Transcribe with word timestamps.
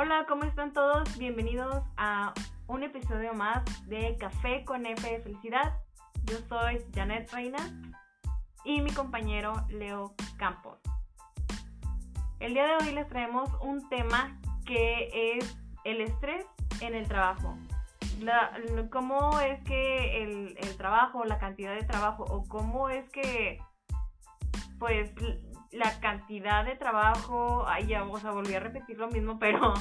Hola, 0.00 0.26
¿cómo 0.28 0.44
están 0.44 0.72
todos? 0.72 1.18
Bienvenidos 1.18 1.82
a 1.96 2.32
un 2.68 2.84
episodio 2.84 3.34
más 3.34 3.64
de 3.88 4.16
Café 4.16 4.64
con 4.64 4.86
F 4.86 5.10
de 5.10 5.18
Felicidad. 5.18 5.74
Yo 6.22 6.36
soy 6.48 6.86
Janet 6.94 7.28
Reina 7.32 7.58
y 8.62 8.80
mi 8.80 8.92
compañero 8.92 9.54
Leo 9.70 10.14
Campos. 10.36 10.78
El 12.38 12.54
día 12.54 12.68
de 12.68 12.74
hoy 12.76 12.94
les 12.94 13.08
traemos 13.08 13.50
un 13.60 13.88
tema 13.88 14.38
que 14.64 15.36
es 15.36 15.58
el 15.82 16.00
estrés 16.02 16.46
en 16.80 16.94
el 16.94 17.08
trabajo. 17.08 17.58
¿Cómo 18.92 19.40
es 19.40 19.60
que 19.64 20.22
el, 20.22 20.76
trabajo, 20.76 21.24
la 21.24 21.40
cantidad 21.40 21.74
de 21.74 21.82
trabajo 21.82 22.22
o 22.22 22.46
cómo 22.46 22.88
es 22.88 23.10
que 23.10 23.60
pues 24.78 25.10
la 25.70 26.00
cantidad 26.00 26.64
de 26.64 26.76
trabajo, 26.76 27.64
ay 27.66 27.86
ya, 27.86 28.04
o 28.04 28.18
sea, 28.18 28.30
volví 28.30 28.54
a 28.54 28.60
repetir 28.60 28.98
lo 28.98 29.08
mismo, 29.08 29.38
pero, 29.38 29.74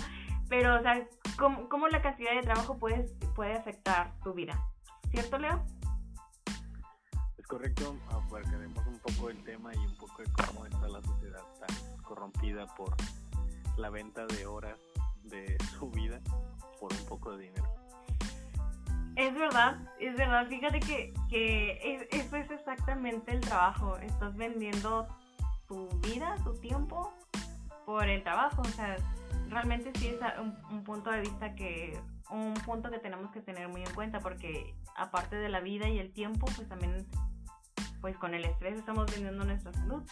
pero, 0.49 0.75
o 0.75 0.81
sea, 0.81 1.07
¿cómo, 1.37 1.69
cómo 1.69 1.87
la 1.87 2.01
cantidad 2.01 2.33
de 2.33 2.41
trabajo 2.41 2.77
puede, 2.77 3.05
puede 3.35 3.53
afectar 3.53 4.13
tu 4.23 4.33
vida? 4.33 4.59
¿Cierto, 5.11 5.37
Leo? 5.37 5.63
Es 7.37 7.47
correcto, 7.47 7.95
abarcaremos 8.11 8.85
un 8.87 8.99
poco 8.99 9.29
el 9.29 9.41
tema 9.43 9.73
y 9.73 9.77
un 9.77 9.95
poco 9.97 10.21
de 10.21 10.31
cómo 10.33 10.65
está 10.65 10.87
la 10.87 11.01
sociedad 11.01 11.43
tan 11.59 12.03
corrompida 12.03 12.65
por 12.75 12.95
la 13.77 13.89
venta 13.89 14.25
de 14.25 14.45
horas 14.45 14.79
de 15.23 15.57
su 15.77 15.89
vida 15.91 16.19
por 16.79 16.91
un 16.91 17.05
poco 17.05 17.37
de 17.37 17.43
dinero. 17.45 17.67
Es 19.15 19.33
verdad, 19.33 19.79
es 19.99 20.15
verdad. 20.15 20.47
Fíjate 20.47 20.79
que, 20.79 21.11
que 21.27 22.07
eso 22.11 22.35
es 22.35 22.51
exactamente 22.51 23.31
el 23.31 23.39
trabajo. 23.39 23.97
Estás 23.97 24.35
vendiendo 24.35 25.07
tu 25.67 25.87
vida, 25.99 26.35
tu 26.43 26.53
tiempo 26.55 27.13
por 27.85 28.07
el 28.07 28.23
trabajo. 28.23 28.61
O 28.61 28.65
sea, 28.65 28.97
realmente 29.49 29.91
sí 29.99 30.07
es 30.07 30.19
un, 30.39 30.83
punto 30.83 31.09
de 31.11 31.21
vista 31.21 31.55
que, 31.55 31.99
un 32.29 32.53
punto 32.65 32.89
que 32.89 32.99
tenemos 32.99 33.31
que 33.31 33.41
tener 33.41 33.67
muy 33.69 33.81
en 33.81 33.93
cuenta 33.93 34.19
porque 34.19 34.75
aparte 34.95 35.35
de 35.35 35.49
la 35.49 35.59
vida 35.59 35.87
y 35.87 35.99
el 35.99 36.11
tiempo, 36.11 36.47
pues 36.55 36.67
también, 36.67 37.07
pues 38.01 38.17
con 38.17 38.33
el 38.33 38.45
estrés 38.45 38.77
estamos 38.77 39.05
vendiendo 39.11 39.45
nuestra 39.45 39.73
salud. 39.73 40.03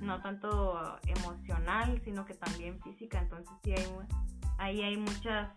No 0.00 0.20
tanto 0.22 0.98
emocional, 1.06 2.00
sino 2.04 2.24
que 2.24 2.34
también 2.34 2.80
física. 2.82 3.20
Entonces 3.20 3.54
sí 3.62 3.72
hay, 3.72 3.86
ahí 4.58 4.82
hay 4.82 4.96
muchas 4.96 5.50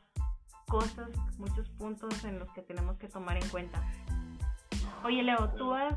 cosas, 0.68 1.10
muchos 1.38 1.70
puntos 1.70 2.24
en 2.24 2.40
los 2.40 2.52
que 2.54 2.62
tenemos 2.62 2.98
que 2.98 3.08
tomar 3.08 3.38
en 3.38 3.50
cuenta. 3.50 3.82
Oye, 5.04 5.24
Leo, 5.24 5.50
¿tú 5.58 5.74
has, 5.74 5.96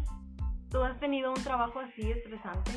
¿tú 0.70 0.82
has 0.82 0.98
tenido 1.00 1.30
un 1.30 1.42
trabajo 1.42 1.80
así 1.80 2.10
estresante? 2.10 2.70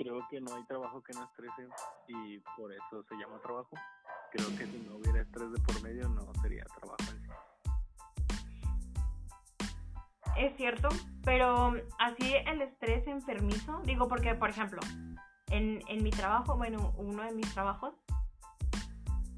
Creo 0.00 0.26
que 0.30 0.40
no 0.40 0.54
hay 0.54 0.64
trabajo 0.64 1.02
que 1.02 1.12
no 1.12 1.24
estrese 1.24 1.68
y 2.08 2.38
por 2.56 2.72
eso 2.72 3.02
se 3.06 3.16
llama 3.16 3.38
trabajo. 3.42 3.76
Creo 4.32 4.48
que 4.56 4.64
si 4.64 4.78
no 4.78 4.96
hubiera 4.96 5.20
estrés 5.20 5.52
de 5.52 5.60
por 5.60 5.82
medio 5.82 6.08
no 6.08 6.32
sería 6.40 6.64
trabajo 6.64 7.02
en 7.12 7.20
sí. 7.20 7.28
Es 10.38 10.56
cierto, 10.56 10.88
pero 11.22 11.74
así 11.98 12.32
el 12.46 12.62
estrés 12.62 13.06
enfermizo, 13.08 13.82
digo 13.84 14.08
porque, 14.08 14.34
por 14.34 14.48
ejemplo, 14.48 14.80
en, 15.50 15.82
en 15.86 16.02
mi 16.02 16.08
trabajo, 16.08 16.56
bueno, 16.56 16.94
uno 16.96 17.22
de 17.24 17.32
mis 17.32 17.52
trabajos, 17.52 17.92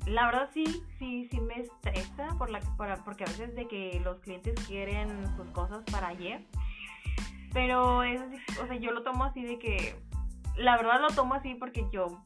la 0.06 0.26
verdad 0.26 0.48
sí, 0.54 0.84
sí, 1.00 1.26
sí 1.28 1.40
me 1.40 1.62
estresa 1.62 2.28
por 2.38 2.50
la, 2.50 2.60
porque 3.04 3.24
a 3.24 3.26
veces 3.26 3.56
de 3.56 3.66
que 3.66 4.00
los 4.04 4.20
clientes 4.20 4.54
quieren 4.68 5.26
sus 5.36 5.48
cosas 5.48 5.82
para 5.90 6.06
ayer. 6.06 6.46
Pero 7.52 8.04
es, 8.04 8.22
o 8.62 8.66
sea, 8.68 8.76
yo 8.76 8.92
lo 8.92 9.02
tomo 9.02 9.24
así 9.24 9.42
de 9.42 9.58
que, 9.58 10.00
la 10.56 10.76
verdad 10.76 11.00
lo 11.00 11.08
tomo 11.08 11.34
así 11.34 11.54
porque 11.54 11.86
yo 11.90 12.22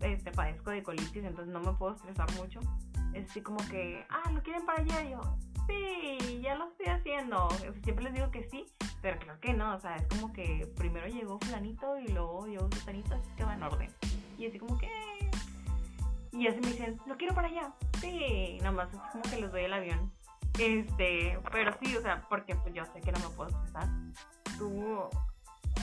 este, 0.00 0.30
padezco 0.32 0.70
de 0.70 0.82
colitis, 0.82 1.24
entonces 1.24 1.52
no 1.52 1.60
me 1.60 1.72
puedo 1.72 1.94
estresar 1.94 2.30
mucho. 2.34 2.60
Es 3.12 3.30
así 3.30 3.40
como 3.40 3.58
que, 3.68 4.04
ah, 4.08 4.30
lo 4.30 4.42
quieren 4.42 4.64
para 4.64 4.80
allá, 4.80 5.02
yo, 5.02 5.20
sí, 5.66 6.40
ya 6.40 6.54
lo 6.54 6.68
estoy 6.68 6.86
haciendo. 6.86 7.48
Siempre 7.82 8.04
les 8.04 8.14
digo 8.14 8.30
que 8.30 8.48
sí, 8.50 8.66
pero 9.02 9.18
creo 9.18 9.40
que 9.40 9.52
no, 9.52 9.74
o 9.74 9.80
sea, 9.80 9.96
es 9.96 10.06
como 10.08 10.32
que 10.32 10.70
primero 10.76 11.06
llegó 11.08 11.38
fulanito 11.40 11.98
y 11.98 12.08
luego 12.08 12.46
llegó 12.46 12.68
fulanito, 12.70 13.14
así 13.14 13.30
que 13.36 13.44
va 13.44 13.54
en 13.54 13.62
orden. 13.62 13.90
Y 14.38 14.46
así 14.46 14.58
como 14.58 14.78
que, 14.78 14.88
y 16.32 16.46
así 16.46 16.60
me 16.60 16.68
dicen, 16.68 17.00
lo 17.06 17.16
quiero 17.16 17.34
para 17.34 17.48
allá. 17.48 17.74
Sí, 18.00 18.58
nomás 18.62 18.92
es 18.92 19.00
como 19.12 19.22
que 19.22 19.40
les 19.40 19.50
doy 19.50 19.64
el 19.64 19.72
avión. 19.72 20.12
Este, 20.58 21.38
pero 21.52 21.72
sí, 21.82 21.96
o 21.96 22.02
sea, 22.02 22.22
porque 22.28 22.54
pues 22.56 22.74
yo 22.74 22.84
sé 22.86 23.00
que 23.00 23.12
no 23.12 23.18
me 23.18 23.34
puedo 23.36 23.50
estresar. 23.50 23.88
Tú, 24.58 25.08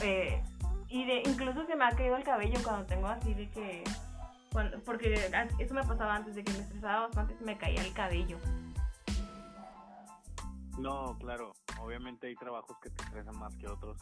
eh, 0.02 0.42
y 0.88 1.04
de, 1.04 1.22
incluso 1.26 1.66
se 1.66 1.76
me 1.76 1.84
ha 1.84 1.90
caído 1.90 2.16
el 2.16 2.24
cabello 2.24 2.58
cuando 2.62 2.86
tengo 2.86 3.06
así 3.06 3.34
de 3.34 3.50
que, 3.50 3.84
porque 4.84 5.30
eso 5.58 5.74
me 5.74 5.84
pasaba 5.84 6.16
antes 6.16 6.34
de 6.34 6.44
que 6.44 6.52
me 6.52 6.60
estresaba 6.60 7.06
bastante, 7.06 7.36
se 7.36 7.44
me 7.44 7.58
caía 7.58 7.82
el 7.84 7.92
cabello. 7.92 8.38
No, 10.78 11.16
claro, 11.18 11.52
obviamente 11.80 12.28
hay 12.28 12.36
trabajos 12.36 12.76
que 12.80 12.90
te 12.90 13.02
estresan 13.02 13.36
más 13.38 13.56
que 13.56 13.66
otros 13.66 13.98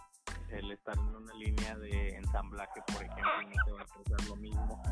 el 0.51 0.71
estar 0.71 0.97
en 0.97 1.17
una 1.17 1.35
línea 1.35 1.77
de 1.77 2.17
ensamblaje, 2.17 2.83
por 2.93 3.03
ejemplo, 3.03 3.43
no 3.43 3.65
te 3.65 3.73
va 3.73 3.81
a 3.81 3.87
pasar 3.87 4.29
lo 4.29 4.37
mismo 4.37 4.83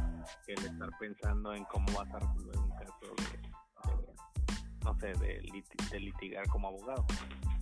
que 0.46 0.54
el 0.54 0.64
estar 0.64 0.88
pensando 0.98 1.54
en 1.54 1.64
cómo 1.66 1.86
vas 1.92 2.10
a 2.12 2.18
resolver 2.18 2.58
un 2.58 2.70
caso 2.70 3.14
de, 3.16 3.63
no 4.84 4.94
sé, 4.98 5.12
de, 5.14 5.40
litigar 5.98 6.46
como 6.48 6.68
abogado. 6.68 7.04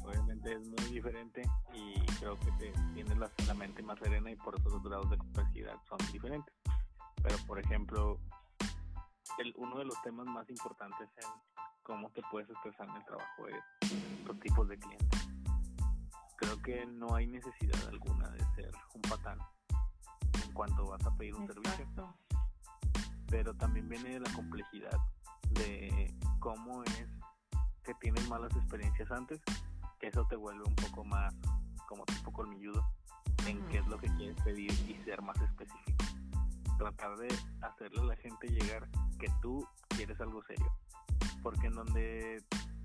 Obviamente 0.04 0.52
es 0.52 0.68
muy 0.68 0.92
diferente 0.92 1.42
y 1.72 1.94
creo 2.18 2.38
que 2.40 2.50
te 2.52 2.72
tienes 2.92 3.16
la, 3.16 3.30
la 3.46 3.54
mente 3.54 3.82
más 3.82 3.98
serena 3.98 4.30
y 4.30 4.36
por 4.36 4.58
eso 4.58 4.68
los 4.68 4.82
grados 4.82 5.08
de 5.10 5.18
complejidad 5.18 5.76
son 5.88 5.98
diferentes. 6.12 6.54
Pero, 7.22 7.36
por 7.46 7.58
ejemplo, 7.60 8.18
el, 9.38 9.54
uno 9.56 9.78
de 9.78 9.84
los 9.84 10.00
temas 10.02 10.26
más 10.26 10.48
importantes 10.50 11.08
en 11.16 11.28
cómo 11.82 12.10
te 12.10 12.22
puedes 12.30 12.50
estresar 12.50 12.88
en 12.88 12.96
el 12.96 13.04
trabajo 13.04 13.48
es 13.48 13.94
los 14.26 14.38
tipos 14.40 14.68
de 14.68 14.78
clientes 14.78 15.32
creo 16.42 16.62
que 16.62 16.86
no 16.86 17.14
hay 17.14 17.26
necesidad 17.26 17.88
alguna 17.88 18.28
de 18.30 18.44
ser 18.56 18.72
un 18.94 19.02
patán 19.02 19.38
en 20.44 20.52
cuanto 20.52 20.86
vas 20.86 21.04
a 21.06 21.16
pedir 21.16 21.34
un 21.34 21.46
servicio. 21.46 22.14
Pero 23.28 23.54
también 23.54 23.88
viene 23.88 24.10
de 24.10 24.20
la 24.20 24.32
complejidad 24.32 24.98
de 25.62 26.14
cómo 26.40 26.82
es 26.84 27.08
que 27.84 27.94
tienes 27.94 28.28
malas 28.28 28.54
experiencias 28.56 29.10
antes, 29.10 29.40
que 29.98 30.08
eso 30.08 30.26
te 30.28 30.36
vuelve 30.36 30.64
un 30.64 30.74
poco 30.76 31.04
más 31.04 31.34
como 31.88 32.04
tipo 32.04 32.32
colmilludo 32.32 32.84
en 33.46 33.64
qué 33.66 33.78
es 33.78 33.86
lo 33.86 33.98
que 33.98 34.08
quieres 34.16 34.36
pedir 34.42 34.72
y 34.88 34.94
ser 35.04 35.20
más 35.22 35.40
específico. 35.40 36.04
Tratar 36.78 37.16
de 37.16 37.28
hacerle 37.60 38.00
a 38.00 38.04
la 38.04 38.16
gente 38.16 38.48
llegar 38.48 38.88
que 39.18 39.28
tú 39.40 39.66
quieres 39.88 40.20
algo 40.20 40.42
serio. 40.44 40.72
Porque 41.42 41.66
en 41.66 41.74
donde 41.74 42.42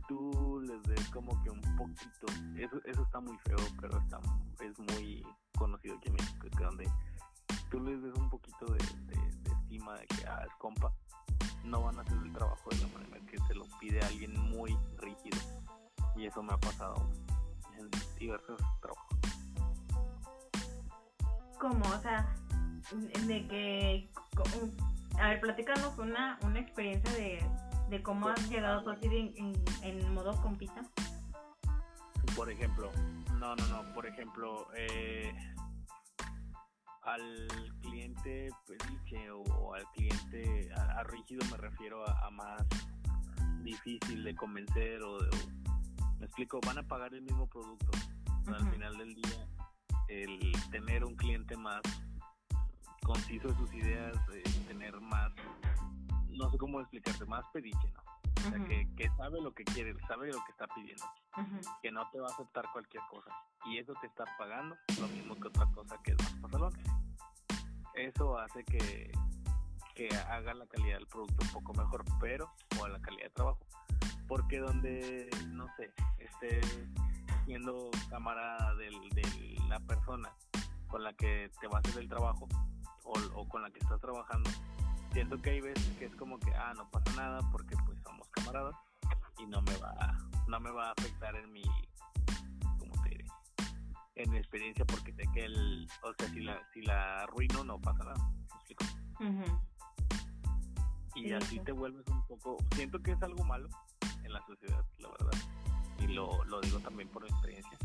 tú 0.07 0.61
les 0.65 0.81
des 0.83 1.09
como 1.09 1.41
que 1.44 1.49
un 1.49 1.61
poquito, 1.75 2.27
eso, 2.57 2.81
eso 2.85 3.01
está 3.03 3.19
muy 3.19 3.38
feo, 3.39 3.57
pero 3.79 3.99
está, 3.99 4.19
es 4.61 4.79
muy 4.94 5.25
conocido 5.57 5.95
aquí 5.97 6.07
en 6.09 6.13
México, 6.13 6.47
que 6.57 6.63
donde 6.63 6.91
tú 7.69 7.79
les 7.81 8.01
des 8.01 8.13
un 8.15 8.29
poquito 8.29 8.65
de, 8.65 8.77
estima 9.51 9.95
de 9.95 10.07
que 10.07 10.25
ah, 10.27 10.44
es 10.45 10.53
compa, 10.59 10.91
no 11.69 11.83
van 11.83 12.00
a 12.00 12.01
hacer 12.01 12.17
el 12.23 12.33
trabajo 12.33 12.69
de 12.69 12.78
la 12.78 12.88
manera 12.88 13.19
que 13.29 13.38
se 13.47 13.55
lo 13.55 13.66
pide 13.79 14.00
alguien 14.01 14.39
muy 14.50 14.78
rígido. 14.97 15.38
Y 16.16 16.25
eso 16.25 16.41
me 16.41 16.53
ha 16.53 16.57
pasado 16.57 16.95
en 17.78 17.89
diversos 18.17 18.59
trabajos. 18.81 19.17
¿Cómo? 21.59 21.85
O 21.85 22.01
sea, 22.01 22.35
de 23.25 23.47
que... 23.47 24.09
A 25.19 25.29
ver, 25.29 25.41
platícanos 25.41 25.97
una, 25.97 26.39
una 26.44 26.59
experiencia 26.59 27.11
de 27.13 27.39
de 27.89 28.03
cómo 28.03 28.27
has 28.27 28.50
llegado 28.50 28.83
tú 28.83 28.89
así 28.91 29.07
en, 29.38 29.53
en, 29.81 30.13
modo 30.13 30.39
compita? 30.41 30.81
Por 32.35 32.51
ejemplo, 32.51 32.91
no, 33.39 33.56
no, 33.56 33.67
no, 33.67 33.94
por 33.94 34.06
ejemplo, 34.06 34.68
eh, 34.75 35.33
al 37.07 37.48
cliente 37.81 38.50
pediche 38.68 39.31
o, 39.31 39.74
al 39.74 39.83
cliente 39.95 40.69
a, 40.75 41.04
rígido 41.04 41.44
me 41.50 41.57
refiero 41.57 42.07
a, 42.07 42.30
más 42.31 42.65
difícil 43.63 44.24
de 44.24 44.36
convencer 44.36 45.01
o, 45.04 45.19
me 46.19 46.25
explico, 46.25 46.59
van 46.65 46.80
a 46.80 46.83
pagar 46.83 47.13
el 47.13 47.21
mismo 47.21 47.48
producto. 47.48 47.92
Al 48.48 48.71
final 48.71 48.98
del 48.98 49.13
día, 49.13 49.48
el 50.07 50.51
tener 50.71 51.04
un 51.04 51.15
cliente 51.15 51.56
más 51.57 51.81
conciso 53.04 53.50
de 53.50 53.56
sus 53.56 53.74
ideas, 53.74 54.18
tener 54.68 55.00
más 55.00 55.31
no 56.30 56.50
sé 56.51 56.57
cómo 56.57 56.80
explicarte, 56.80 57.25
más 57.25 57.44
pediche, 57.51 57.92
¿no? 57.94 58.26
O 58.38 58.50
sea, 58.50 58.66
que, 58.66 58.88
que, 58.95 59.10
sabe 59.18 59.42
lo 59.42 59.54
que 59.54 59.63
quiere, 59.63 59.95
sabe 60.07 60.28
lo 60.28 60.44
que 60.45 60.51
está 60.51 60.68
pidiendo, 60.68 61.04
que 61.81 61.92
no 61.92 62.10
te 62.12 62.19
va 62.19 62.28
a 62.28 62.31
aceptar 62.31 62.66
cualquier 62.72 63.04
cosa. 63.10 63.31
Y 63.66 63.78
eso 63.78 63.94
te 64.00 64.07
está 64.07 64.25
pagando 64.38 64.78
lo 65.00 65.07
mismo 65.07 65.36
que 65.36 65.48
otra 65.48 65.66
cosa 65.74 65.98
que 66.04 66.12
es 66.12 66.18
más 66.24 66.34
pasalón. 66.42 66.74
Eso 67.95 68.38
hace 68.38 68.63
que, 68.63 69.12
que 69.95 70.10
haga 70.16 70.54
la 70.54 70.68
calidad 70.68 70.98
del 70.98 71.07
producto 71.07 71.45
un 71.45 71.51
poco 71.51 71.74
mejor, 71.74 72.06
pero, 72.19 72.51
o 72.80 72.88
la 72.88 73.00
calidad 73.01 73.25
de 73.25 73.31
trabajo. 73.31 73.66
Porque 74.28 74.60
donde, 74.60 75.30
no 75.48 75.66
sé, 75.75 75.92
esté 76.19 76.62
siendo 77.45 77.90
camarada 78.10 78.75
de 78.75 78.92
la 79.68 79.80
persona 79.80 80.31
con 80.88 81.04
la 81.04 81.13
que 81.13 81.50
te 81.60 81.68
va 81.68 81.78
a 81.78 81.80
hacer 81.80 82.01
el 82.01 82.10
trabajo 82.10 82.48
o, 83.04 83.13
o 83.36 83.48
con 83.48 83.62
la 83.62 83.72
que 83.72 83.80
estás 83.80 84.00
trabajando, 84.00 84.50
siento 85.12 85.42
que 85.42 85.50
hay 85.50 85.62
veces 85.62 85.88
que 85.98 86.06
es 86.06 86.16
como 86.16 86.40
que, 86.40 86.54
ah, 86.54 86.74
no 86.75 86.90
pasa 86.92 87.16
nada 87.16 87.40
porque 87.51 87.75
pues 87.86 87.96
somos 88.18 88.28
camaradas 88.30 88.75
y 89.38 89.46
no 89.46 89.62
me 89.62 89.78
va, 89.78 90.18
no 90.48 90.60
me 90.60 90.72
va 90.72 90.90
a 90.90 90.92
afectar 90.92 91.36
en 91.36 91.52
mi, 91.52 91.64
¿cómo 92.80 93.04
te 93.04 93.10
diré? 93.10 93.25
En 94.16 94.31
mi 94.31 94.38
experiencia 94.38 94.86
porque 94.86 95.14
sé 95.14 95.24
que 95.34 95.46
el, 95.46 95.88
o 96.04 96.14
sea, 96.18 96.28
si 96.30 96.40
la, 96.42 96.60
si 96.74 96.81
la 96.81 97.22
arruino 97.22 97.64
no 97.64 97.80
pasa 97.80 98.04
nada. 98.04 98.31
Y 101.16 101.31
así 101.34 101.60
te 101.60 101.72
vuelves 101.72 102.08
un 102.08 102.25
poco, 102.28 102.58
siento 102.75 103.02
que 103.02 103.12
es 103.12 103.22
algo 103.24 103.44
malo 103.44 103.69
en 104.24 104.34
la 104.34 104.46
sociedad, 104.46 104.86
la 105.00 105.10
verdad. 105.10 105.40
Y 106.00 106.08
lo, 106.08 106.44
lo 106.46 106.62
digo 106.62 106.80
también 106.80 107.10
por 107.10 107.25
experiencia. 107.25 107.78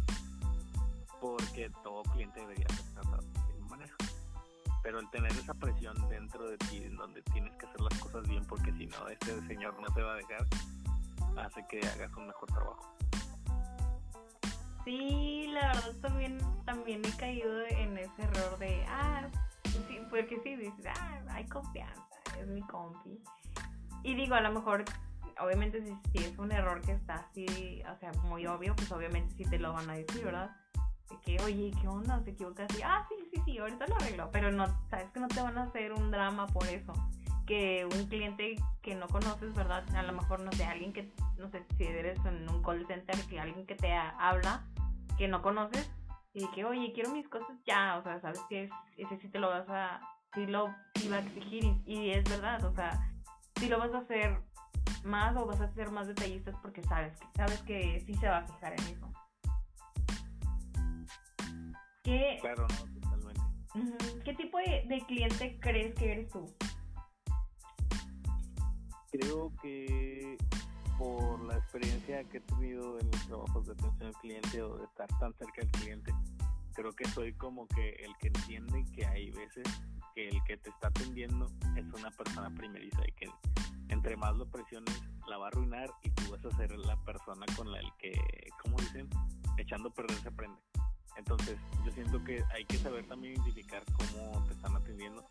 Porque 1.21 1.71
todo 1.83 2.03
cliente 2.03 2.41
debería 2.41 2.69
ser 2.69 2.93
tratado 2.93 3.23
de 3.23 3.61
manera 3.69 3.95
pero 4.83 4.99
el 4.99 5.09
tener 5.11 5.31
esa 5.33 5.55
presión 5.55 5.97
dentro 6.09 6.49
de 6.49 6.59
ti 6.59 6.83
en 6.85 6.97
donde 6.97 7.23
tienes 7.23 7.55
que 7.57 7.67
hacer 7.67 7.81
las 7.81 7.99
cosas 8.01 8.29
bien 8.29 8.45
porque 8.47 8.73
si 8.73 8.87
no 8.87 9.09
este 9.09 9.41
señor 9.47 9.81
no 9.81 9.93
te 9.95 10.03
va 10.03 10.15
a 10.15 10.17
dejar 10.17 10.47
hace 11.37 11.65
que 11.69 11.79
hagas 11.87 12.13
un 12.17 12.27
mejor 12.27 12.49
trabajo. 12.49 12.97
Sí 14.85 15.47
la 15.53 15.69
verdad 15.69 15.95
también 16.01 16.39
también 16.65 17.03
he 17.05 17.17
caído 17.17 17.65
en 17.67 17.97
ese 17.97 18.23
error 18.23 18.59
de 18.59 18.85
ah 18.89 19.29
sí 19.65 20.01
porque 20.11 20.41
sí 20.43 20.57
dices 20.57 20.87
ah 20.99 21.21
hay 21.31 21.47
confianza 21.47 22.03
es 22.41 22.47
mi 22.49 22.63
compi. 22.63 23.23
Y 24.03 24.15
digo 24.15 24.35
a 24.35 24.41
lo 24.41 24.53
mejor 24.53 24.85
obviamente 25.41 25.81
si, 25.83 25.97
si 26.11 26.25
es 26.25 26.39
un 26.39 26.51
error 26.51 26.81
que 26.81 26.93
está 26.93 27.15
así 27.15 27.83
o 27.91 27.97
sea 27.99 28.13
muy 28.25 28.47
obvio 28.47 28.75
pues 28.75 28.91
obviamente 28.91 29.35
sí 29.37 29.45
te 29.45 29.59
lo 29.59 29.73
van 29.73 29.89
a 29.89 29.95
decir 29.95 30.25
verdad 30.25 30.51
que, 31.21 31.41
oye, 31.43 31.73
¿qué 31.81 31.89
onda? 31.89 32.23
¿Se 32.23 32.31
equivoca 32.31 32.65
así? 32.65 32.83
Ah, 32.83 33.07
sí, 33.09 33.15
sí, 33.33 33.43
sí, 33.45 33.59
ahorita 33.59 33.87
lo 33.87 33.97
arreglo. 33.97 34.31
Pero 34.33 34.51
no, 34.51 34.67
sabes 34.91 35.11
que 35.11 35.21
no 35.21 35.29
te 35.29 35.41
van 35.41 35.59
a 35.59 35.65
hacer 35.65 35.93
un 35.93 36.11
drama 36.11 36.47
por 36.47 36.67
eso. 36.67 36.93
Que 37.47 37.85
un 37.85 38.07
cliente 38.07 38.57
que 38.83 38.95
no 38.95 39.09
conoces, 39.09 39.55
¿verdad? 39.55 39.85
A 39.95 40.03
lo 40.03 40.13
mejor, 40.13 40.41
no 40.41 40.53
sé, 40.53 40.65
alguien 40.65 40.93
que, 40.93 41.11
no 41.39 41.51
sé, 41.51 41.65
si 41.77 41.85
eres 41.85 42.19
en 42.25 42.49
un 42.49 42.63
call 42.63 42.87
center, 42.87 43.17
que 43.27 43.41
alguien 43.41 43.67
que 43.67 43.75
te 43.75 43.93
habla, 43.93 44.65
que 45.19 45.29
no 45.29 45.43
conoces, 45.43 45.91
y 46.35 46.47
que, 46.49 46.65
oye, 46.65 46.93
quiero 46.95 47.11
mis 47.11 47.29
cosas 47.29 47.57
ya, 47.67 47.99
o 47.99 48.03
sea, 48.03 48.21
sabes 48.21 48.41
que 48.49 48.71
ese 48.97 49.19
sí 49.19 49.29
te 49.29 49.39
lo 49.39 49.51
vas 49.51 49.69
a, 49.69 50.01
sí 50.35 50.47
lo 50.47 50.75
iba 51.05 51.17
a 51.17 51.21
exigir, 51.21 51.65
y, 51.65 51.83
y 51.87 52.11
es 52.11 52.25
verdad, 52.25 52.65
o 52.65 52.73
sea, 52.75 53.13
sí 53.57 53.69
lo 53.69 53.79
vas 53.79 53.93
a 53.93 53.99
hacer 53.99 54.41
más 55.05 55.37
o 55.37 55.47
vas 55.47 55.61
a 55.61 55.73
ser 55.75 55.91
más 55.91 56.07
detallistas 56.07 56.55
porque 56.63 56.83
sabes, 56.85 57.19
sabes 57.35 57.61
que 57.63 58.01
sí 58.07 58.15
se 58.15 58.29
va 58.29 58.39
a 58.39 58.47
fijar 58.47 58.73
en 58.73 58.97
eso. 58.97 59.13
¿Qué, 62.03 62.39
claro, 62.41 62.67
no, 62.69 63.01
totalmente. 63.01 63.41
¿Qué 64.25 64.35
tipo 64.35 64.59
de, 64.59 65.05
cliente 65.07 65.59
crees 65.61 65.95
que 65.95 66.13
eres 66.13 66.29
tú? 66.31 66.53
Creo 69.11 69.53
que 69.63 70.37
por 70.99 71.41
la 71.45 71.59
experiencia 71.59 72.25
que 72.25 72.39
he 72.39 72.41
tenido 72.41 72.99
en 72.99 73.11
los 73.11 73.27
trabajos 73.27 73.67
de 73.67 73.73
atención 73.73 74.09
al 74.09 74.15
cliente 74.15 74.63
o 74.63 74.79
de 74.79 74.85
estar 74.85 75.09
tan 75.19 75.33
cerca 75.35 75.61
del 75.61 75.71
cliente, 75.71 76.13
creo 76.75 76.93
que 76.93 77.05
soy 77.11 77.33
como 77.35 77.69
que 77.69 77.91
el 77.91 78.17
que 78.19 78.29
entiende 78.29 78.85
que 78.95 79.07
hay 79.07 79.31
veces 79.31 79.65
que 80.15 80.29
el 80.29 80.43
que 80.45 80.57
te 80.57 80.71
está 80.71 80.89
atendiendo 80.89 81.47
es 81.77 81.87
una 81.95 82.11
persona 82.11 82.51
primeriza 82.51 83.01
y 83.07 83.13
que 83.13 83.27
entre 83.89 84.17
más 84.17 84.37
lo 84.37 84.47
presiones 84.47 85.03
la 85.29 85.39
va 85.39 85.47
a 85.47 85.49
arruinar 85.49 85.91
y 86.03 86.11
tú 86.11 86.31
vas 86.31 86.45
a 86.45 86.57
ser 86.57 86.73
la 86.73 86.97
persona 87.05 87.47
con 87.57 87.71
la 87.71 87.81
que, 87.99 88.13
¿cómo 88.63 88.77
dicen? 88.79 89.09
Echando 89.57 89.89
a 89.89 89.95
perder 89.95 90.17
se 90.19 90.29
aprende. 90.29 90.59
Entonces, 91.17 91.59
yo 91.85 91.93
siento 91.93 92.23
que 92.25 92.43
hay 92.55 92.65
que 92.65 92.79
saber 92.79 93.07
también 93.07 93.35
identificar 93.35 93.83
cómo 93.93 94.45
te 94.47 94.55
están 94.55 94.77
atendiendo. 94.77 95.25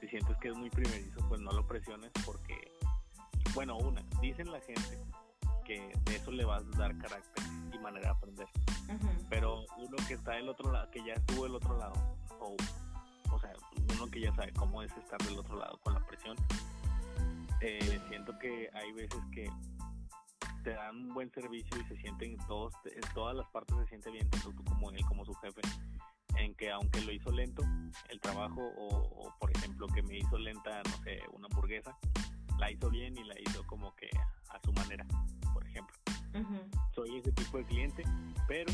Si 0.00 0.08
sientes 0.08 0.36
que 0.38 0.48
es 0.48 0.56
muy 0.56 0.70
primerizo, 0.70 1.20
pues 1.28 1.40
no 1.40 1.52
lo 1.52 1.66
presiones 1.66 2.10
porque, 2.24 2.72
bueno, 3.54 3.76
una, 3.78 4.02
dicen 4.20 4.50
la 4.50 4.60
gente 4.60 4.98
que 5.64 5.92
de 6.04 6.16
eso 6.16 6.30
le 6.30 6.44
vas 6.44 6.62
a 6.62 6.78
dar 6.78 6.96
carácter 6.98 7.44
y 7.72 7.78
manera 7.78 8.08
de 8.08 8.16
aprender. 8.16 8.48
Pero 9.28 9.64
uno 9.78 9.96
que 10.06 10.14
está 10.14 10.32
del 10.32 10.48
otro 10.48 10.72
lado, 10.72 10.90
que 10.90 11.04
ya 11.04 11.14
estuvo 11.14 11.44
del 11.44 11.56
otro 11.56 11.76
lado, 11.76 11.94
o, 12.40 12.56
o 13.32 13.40
sea, 13.40 13.52
uno 13.94 14.06
que 14.06 14.20
ya 14.20 14.34
sabe 14.34 14.52
cómo 14.52 14.82
es 14.82 14.92
estar 14.96 15.20
del 15.22 15.38
otro 15.38 15.58
lado 15.58 15.78
con 15.82 15.94
la 15.94 16.06
presión, 16.06 16.36
eh, 17.60 18.00
siento 18.08 18.38
que 18.38 18.70
hay 18.74 18.92
veces 18.92 19.20
que 19.32 19.50
te 20.66 20.74
dan 20.74 20.96
un 20.96 21.14
buen 21.14 21.30
servicio 21.30 21.80
y 21.80 21.84
se 21.84 21.96
sienten 21.98 22.36
todos, 22.48 22.74
en 22.86 23.14
todas 23.14 23.36
las 23.36 23.46
partes 23.50 23.76
se 23.78 23.86
siente 23.86 24.10
bien, 24.10 24.28
tanto 24.28 24.50
tú 24.50 24.64
como 24.64 24.90
él, 24.90 25.00
como 25.06 25.24
su 25.24 25.32
jefe, 25.34 25.60
en 26.38 26.56
que 26.56 26.72
aunque 26.72 27.02
lo 27.02 27.12
hizo 27.12 27.30
lento 27.30 27.62
el 28.08 28.20
trabajo, 28.20 28.68
o, 28.76 29.32
por 29.38 29.56
ejemplo 29.56 29.86
que 29.86 30.02
me 30.02 30.18
hizo 30.18 30.36
lenta, 30.36 30.82
no 30.82 31.04
sé, 31.04 31.20
una 31.32 31.46
hamburguesa, 31.46 31.96
la 32.58 32.68
hizo 32.68 32.90
bien 32.90 33.16
y 33.16 33.22
la 33.22 33.40
hizo 33.40 33.64
como 33.68 33.94
que 33.94 34.10
a 34.48 34.60
su 34.64 34.72
manera, 34.72 35.06
por 35.54 35.64
ejemplo. 35.64 35.94
Soy 36.96 37.16
ese 37.16 37.30
tipo 37.30 37.58
de 37.58 37.64
cliente, 37.64 38.02
pero 38.48 38.72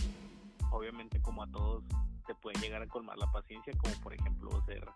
obviamente 0.70 1.20
como 1.20 1.42
a 1.42 1.46
todos 1.50 1.84
te 2.26 2.34
pueden 2.36 2.62
llegar 2.62 2.80
a 2.80 2.86
colmar 2.86 3.18
la 3.18 3.30
paciencia, 3.30 3.74
como 3.76 3.92
por 4.00 4.14
ejemplo 4.14 4.64
ser 4.64 4.88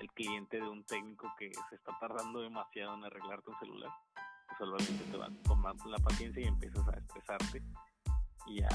el 0.00 0.10
cliente 0.14 0.56
de 0.56 0.68
un 0.68 0.82
técnico 0.82 1.32
que 1.38 1.52
se 1.70 1.76
está 1.76 1.96
tardando 2.00 2.40
demasiado 2.40 2.94
en 2.94 3.04
arreglarte 3.04 3.50
un 3.50 3.58
celular 3.60 3.90
solamente 4.58 5.04
te 5.10 5.16
va 5.16 5.28
tomando 5.44 5.84
la 5.86 5.98
paciencia 5.98 6.42
y 6.42 6.46
empiezas 6.46 6.86
a 6.88 6.92
estresarte 6.92 7.62
y 8.46 8.62
a, 8.62 8.68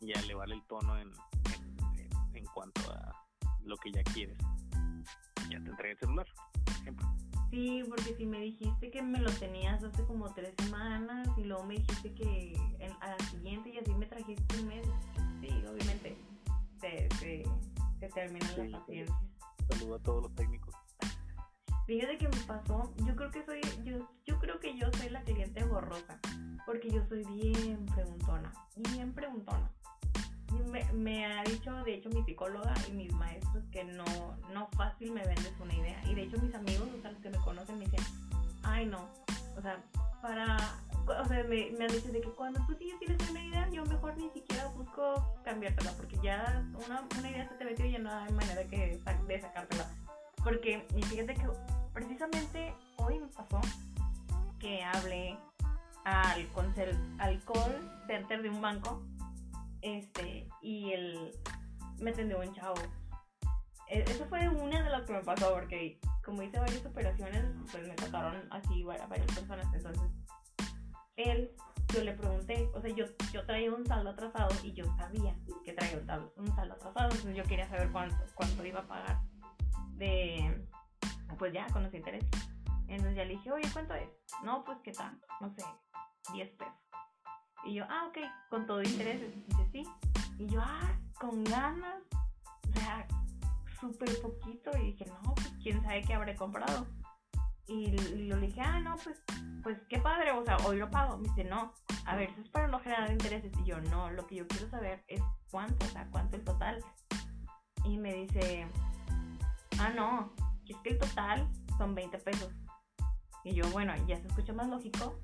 y 0.00 0.16
a 0.16 0.20
elevar 0.20 0.50
el 0.50 0.62
tono 0.64 0.98
en, 0.98 1.10
en, 2.34 2.44
cuanto 2.54 2.80
a 2.92 3.12
lo 3.64 3.76
que 3.76 3.92
ya 3.92 4.02
quieres. 4.02 4.38
Ya 5.50 5.60
te 5.62 5.70
entregué 5.70 5.92
el 5.92 5.98
celular, 5.98 6.26
por 6.64 6.74
ejemplo. 6.74 7.08
Sí, 7.50 7.82
porque 7.88 8.14
si 8.14 8.26
me 8.26 8.40
dijiste 8.40 8.90
que 8.90 9.02
me 9.02 9.20
lo 9.20 9.30
tenías 9.32 9.82
hace 9.82 10.04
como 10.04 10.32
tres 10.34 10.54
semanas 10.58 11.28
y 11.38 11.44
luego 11.44 11.64
me 11.64 11.76
dijiste 11.76 12.12
que 12.14 12.54
a 13.00 13.08
la 13.08 13.18
siguiente 13.30 13.70
y 13.70 13.78
así 13.78 13.94
me 13.94 14.06
trajiste 14.06 14.60
un 14.60 14.68
mes, 14.68 14.86
sí, 15.40 15.48
obviamente 15.66 16.16
te, 16.80 17.08
te, 17.20 18.08
termina 18.08 18.46
la 18.56 18.78
paciencia. 18.78 19.18
Saludo 19.70 19.94
a 19.94 19.98
todos 20.00 20.22
los 20.24 20.34
técnicos. 20.34 20.74
Fíjate 21.88 22.18
que 22.18 22.28
me 22.28 22.36
pasó, 22.46 22.92
yo 22.98 23.16
creo 23.16 23.30
que 23.30 23.42
soy, 23.46 23.62
yo, 23.82 24.06
yo 24.26 24.38
creo 24.38 24.60
que 24.60 24.76
yo 24.76 24.92
soy 24.98 25.08
la 25.08 25.22
cliente 25.22 25.64
borrosa, 25.64 26.20
porque 26.66 26.90
yo 26.90 27.02
soy 27.08 27.24
bien 27.24 27.86
preguntona, 27.86 28.52
bien 28.76 29.10
preguntona. 29.14 29.70
Me, 30.70 30.84
me, 30.92 31.24
ha 31.24 31.42
dicho, 31.44 31.72
de 31.84 31.94
hecho, 31.94 32.10
mi 32.10 32.22
psicóloga 32.24 32.74
y 32.90 32.92
mis 32.92 33.10
maestros 33.14 33.64
que 33.72 33.84
no, 33.84 34.04
no 34.52 34.68
fácil 34.76 35.12
me 35.12 35.24
vendes 35.24 35.54
una 35.60 35.74
idea. 35.74 35.98
Y 36.04 36.14
de 36.14 36.24
hecho, 36.24 36.36
mis 36.42 36.54
amigos, 36.54 36.90
o 36.94 37.00
sea, 37.00 37.10
los 37.10 37.22
que 37.22 37.30
me 37.30 37.38
conocen, 37.38 37.78
me 37.78 37.86
dicen, 37.86 38.04
ay, 38.64 38.84
no. 38.84 39.08
O 39.56 39.62
sea, 39.62 39.82
para. 40.20 40.58
O 41.06 41.24
sea, 41.24 41.42
me, 41.44 41.70
me 41.70 41.86
han 41.86 41.90
dicho 41.90 42.12
de 42.12 42.20
que 42.20 42.30
cuando 42.32 42.60
tú 42.66 42.74
tienes, 42.74 42.98
tienes 42.98 43.30
una 43.30 43.42
idea, 43.42 43.66
yo 43.70 43.82
mejor 43.86 44.14
ni 44.18 44.28
siquiera 44.28 44.66
busco 44.66 45.40
cambiártela, 45.42 45.92
porque 45.92 46.18
ya 46.22 46.62
una, 46.86 47.08
una 47.18 47.30
idea 47.30 47.48
se 47.48 47.54
te 47.54 47.64
metió 47.64 47.86
y 47.86 47.92
ya 47.92 47.98
no 47.98 48.12
hay 48.12 48.32
manera 48.34 48.62
que, 48.64 49.00
de 49.26 49.40
sacártela. 49.40 49.90
Porque, 50.44 50.86
y 50.94 51.02
fíjate 51.02 51.34
que 51.34 51.46
precisamente 51.98 52.72
hoy 52.98 53.18
me 53.18 53.26
pasó 53.26 53.60
que 54.60 54.84
hablé 54.84 55.36
al, 56.04 56.48
al 57.18 57.42
call 57.44 57.90
center 58.06 58.42
de 58.42 58.50
un 58.50 58.60
banco 58.60 59.02
este 59.82 60.48
y 60.62 60.92
él 60.92 61.32
me 61.98 62.10
atendió 62.10 62.38
un 62.38 62.54
chavo. 62.54 62.76
E, 63.88 64.02
eso 64.02 64.26
fue 64.26 64.48
una 64.48 64.80
de 64.80 64.90
las 64.90 65.02
que 65.02 65.12
me 65.12 65.22
pasó 65.22 65.52
porque 65.52 65.98
como 66.24 66.42
hice 66.42 66.60
varias 66.60 66.86
operaciones, 66.86 67.44
pues 67.72 67.88
me 67.88 67.94
tocaron 67.94 68.46
así 68.52 68.84
varias 68.84 69.08
personas. 69.34 69.66
Entonces, 69.74 70.08
él, 71.16 71.50
yo 71.92 72.04
le 72.04 72.12
pregunté, 72.12 72.70
o 72.74 72.80
sea, 72.80 72.90
yo, 72.94 73.06
yo 73.32 73.44
traía 73.44 73.72
un 73.72 73.84
saldo 73.86 74.10
atrasado 74.10 74.54
y 74.62 74.72
yo 74.72 74.84
sabía 74.96 75.34
que 75.64 75.72
traía 75.72 75.98
un 75.98 76.06
saldo, 76.06 76.32
un 76.36 76.54
saldo 76.54 76.74
atrasado, 76.74 77.10
entonces 77.10 77.34
yo 77.34 77.42
quería 77.42 77.68
saber 77.68 77.90
cuánto, 77.90 78.24
cuánto 78.36 78.64
iba 78.64 78.80
a 78.80 78.86
pagar 78.86 79.20
de, 79.94 80.68
pues 81.36 81.52
ya 81.52 81.66
con 81.68 81.82
los 81.82 81.94
intereses. 81.94 82.30
Entonces 82.88 83.16
ya 83.16 83.24
le 83.24 83.34
dije, 83.34 83.52
oye, 83.52 83.68
¿cuánto 83.72 83.94
es? 83.94 84.08
No, 84.42 84.64
pues 84.64 84.78
qué 84.82 84.92
tanto, 84.92 85.26
no 85.40 85.50
sé, 85.50 85.64
10 86.32 86.50
pesos. 86.52 86.74
Y 87.64 87.74
yo, 87.74 87.84
ah, 87.88 88.06
ok, 88.08 88.18
con 88.48 88.66
todo 88.66 88.82
intereses. 88.82 89.34
Dice, 89.46 89.68
sí. 89.72 89.82
Y 90.38 90.46
yo, 90.46 90.60
ah, 90.62 90.98
con 91.20 91.44
ganas. 91.44 92.02
O 92.68 92.80
sea, 92.80 93.06
súper 93.80 94.08
poquito. 94.22 94.70
Y 94.78 94.92
dije, 94.92 95.04
no, 95.06 95.34
pues 95.34 95.52
quién 95.62 95.82
sabe 95.82 96.02
qué 96.02 96.14
habré 96.14 96.34
comprado. 96.36 96.86
Y, 97.66 97.88
le 97.90 98.36
dije, 98.36 98.60
ah, 98.62 98.80
no, 98.80 98.96
pues, 98.96 99.22
pues 99.62 99.78
qué 99.90 99.98
padre, 99.98 100.32
o 100.32 100.42
sea, 100.44 100.56
hoy 100.64 100.78
lo 100.78 100.90
pago. 100.90 101.18
Me 101.18 101.28
dice, 101.28 101.44
no, 101.44 101.74
a 102.06 102.16
ver, 102.16 102.30
eso 102.30 102.40
es 102.40 102.48
para 102.48 102.68
no 102.68 102.80
generar 102.80 103.10
intereses. 103.10 103.52
Y 103.60 103.64
yo, 103.64 103.80
no, 103.82 104.10
lo 104.10 104.26
que 104.26 104.36
yo 104.36 104.48
quiero 104.48 104.70
saber 104.70 105.04
es 105.08 105.20
cuánto, 105.50 105.84
o 105.84 105.88
sea, 105.90 106.08
cuánto 106.10 106.36
el 106.36 106.44
total. 106.44 106.82
Y 107.84 107.98
me 107.98 108.14
dice, 108.14 108.66
ah, 109.78 109.90
no, 109.90 110.32
es 110.72 110.78
que 110.82 110.90
el 110.90 110.98
total 110.98 111.48
son 111.76 111.94
20 111.94 112.18
pesos. 112.18 112.52
Y 113.44 113.54
yo, 113.54 113.68
bueno, 113.70 113.94
ya 114.06 114.16
se 114.20 114.26
escucha 114.26 114.52
más 114.52 114.68
lógico, 114.68 115.18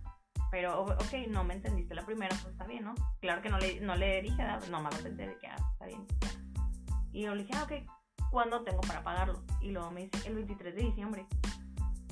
pero 0.50 0.84
ok, 0.84 1.28
no 1.28 1.44
me 1.44 1.54
entendiste 1.54 1.94
la 1.94 2.06
primera, 2.06 2.34
pues 2.42 2.52
está 2.52 2.64
bien, 2.64 2.84
¿no? 2.84 2.94
Claro 3.20 3.42
que 3.42 3.50
no 3.50 3.58
le, 3.58 3.80
no 3.80 3.96
le 3.96 4.22
dije, 4.22 4.42
no 4.70 4.80
me 4.80 4.88
pensé 4.90 5.26
de 5.26 5.36
que 5.38 5.46
ah, 5.48 5.56
está 5.72 5.86
bien. 5.86 6.06
Y 7.12 7.22
yo 7.22 7.34
le 7.34 7.42
dije, 7.42 7.54
ah, 7.56 7.64
ok, 7.64 7.72
¿cuándo 8.30 8.62
tengo 8.62 8.80
para 8.82 9.02
pagarlo? 9.02 9.42
Y 9.60 9.70
luego 9.70 9.90
me 9.90 10.02
dice, 10.02 10.28
el 10.28 10.34
23 10.34 10.74
de 10.74 10.82
diciembre. 10.82 11.26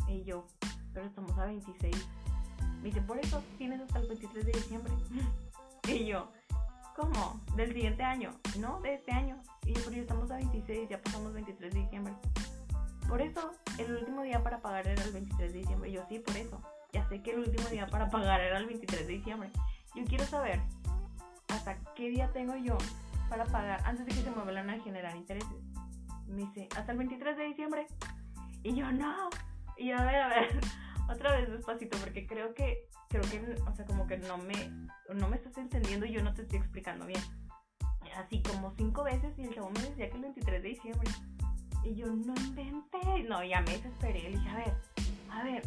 Y 0.08 0.24
yo, 0.24 0.46
pero 0.92 1.06
estamos 1.06 1.36
a 1.38 1.46
26. 1.46 1.96
Me 2.78 2.88
dice, 2.88 3.00
por 3.02 3.18
eso 3.18 3.42
tienes 3.58 3.80
hasta 3.80 4.00
el 4.00 4.08
23 4.08 4.46
de 4.46 4.52
diciembre. 4.52 4.92
y 5.88 6.06
yo, 6.06 6.30
¿cómo? 6.96 7.40
¿Del 7.56 7.72
siguiente 7.72 8.02
año? 8.02 8.32
No, 8.58 8.80
de 8.80 8.94
este 8.94 9.12
año. 9.12 9.40
Y 9.64 9.74
yo, 9.74 9.80
pero 9.84 9.96
ya 9.96 10.02
estamos 10.02 10.30
a 10.30 10.36
26, 10.36 10.88
ya 10.88 11.00
pasamos 11.00 11.32
23 11.32 11.72
de 11.72 11.80
diciembre. 11.80 12.14
Por 13.08 13.20
eso, 13.20 13.52
el 13.78 13.96
último 13.96 14.22
día 14.22 14.42
para 14.42 14.60
pagar 14.60 14.86
era 14.86 15.02
el 15.02 15.12
23 15.12 15.52
de 15.52 15.58
diciembre. 15.58 15.92
Yo, 15.92 16.04
sí, 16.08 16.18
por 16.18 16.36
eso. 16.36 16.62
Ya 16.92 17.08
sé 17.08 17.22
que 17.22 17.32
el 17.32 17.40
último 17.40 17.68
día 17.68 17.86
para 17.86 18.10
pagar 18.10 18.40
era 18.40 18.58
el 18.58 18.66
23 18.66 19.06
de 19.06 19.12
diciembre. 19.12 19.50
Yo 19.94 20.04
quiero 20.04 20.24
saber 20.24 20.60
hasta 21.48 21.78
qué 21.94 22.10
día 22.10 22.30
tengo 22.32 22.56
yo 22.56 22.76
para 23.28 23.44
pagar 23.46 23.80
antes 23.84 24.04
de 24.06 24.12
que 24.12 24.22
se 24.22 24.30
me 24.30 24.42
vuelvan 24.42 24.70
a 24.70 24.78
generar 24.80 25.16
intereses. 25.16 25.56
Me 26.26 26.42
dice, 26.42 26.68
hasta 26.76 26.92
el 26.92 26.98
23 26.98 27.36
de 27.36 27.44
diciembre. 27.44 27.86
Y 28.62 28.74
yo, 28.74 28.90
no. 28.92 29.30
Y 29.76 29.90
a 29.90 30.04
ver, 30.04 30.16
a 30.16 30.28
ver, 30.28 30.60
otra 31.10 31.36
vez 31.36 31.50
despacito, 31.50 31.98
porque 31.98 32.26
creo 32.26 32.54
que, 32.54 32.88
creo 33.08 33.22
que, 33.22 33.56
o 33.66 33.74
sea, 33.74 33.84
como 33.86 34.06
que 34.06 34.18
no 34.18 34.38
me, 34.38 34.70
no 35.14 35.28
me 35.28 35.36
estás 35.36 35.56
entendiendo 35.58 36.06
y 36.06 36.12
yo 36.12 36.22
no 36.22 36.34
te 36.34 36.42
estoy 36.42 36.58
explicando 36.58 37.06
bien. 37.06 37.22
Así 38.16 38.42
como 38.42 38.74
cinco 38.76 39.04
veces 39.04 39.32
y 39.38 39.42
el 39.42 39.54
chavo 39.54 39.70
me 39.70 39.80
decía 39.80 40.10
que 40.10 40.16
el 40.16 40.22
23 40.22 40.62
de 40.62 40.68
diciembre. 40.68 41.10
Y 41.84 41.94
yo, 41.94 42.06
no 42.06 42.34
inventé. 42.34 43.22
No, 43.28 43.42
ya 43.42 43.60
me 43.60 43.72
desesperé. 43.72 44.22
Le 44.22 44.38
dije, 44.38 44.48
a 44.48 44.56
ver, 44.56 44.74
a 45.30 45.42
ver, 45.42 45.62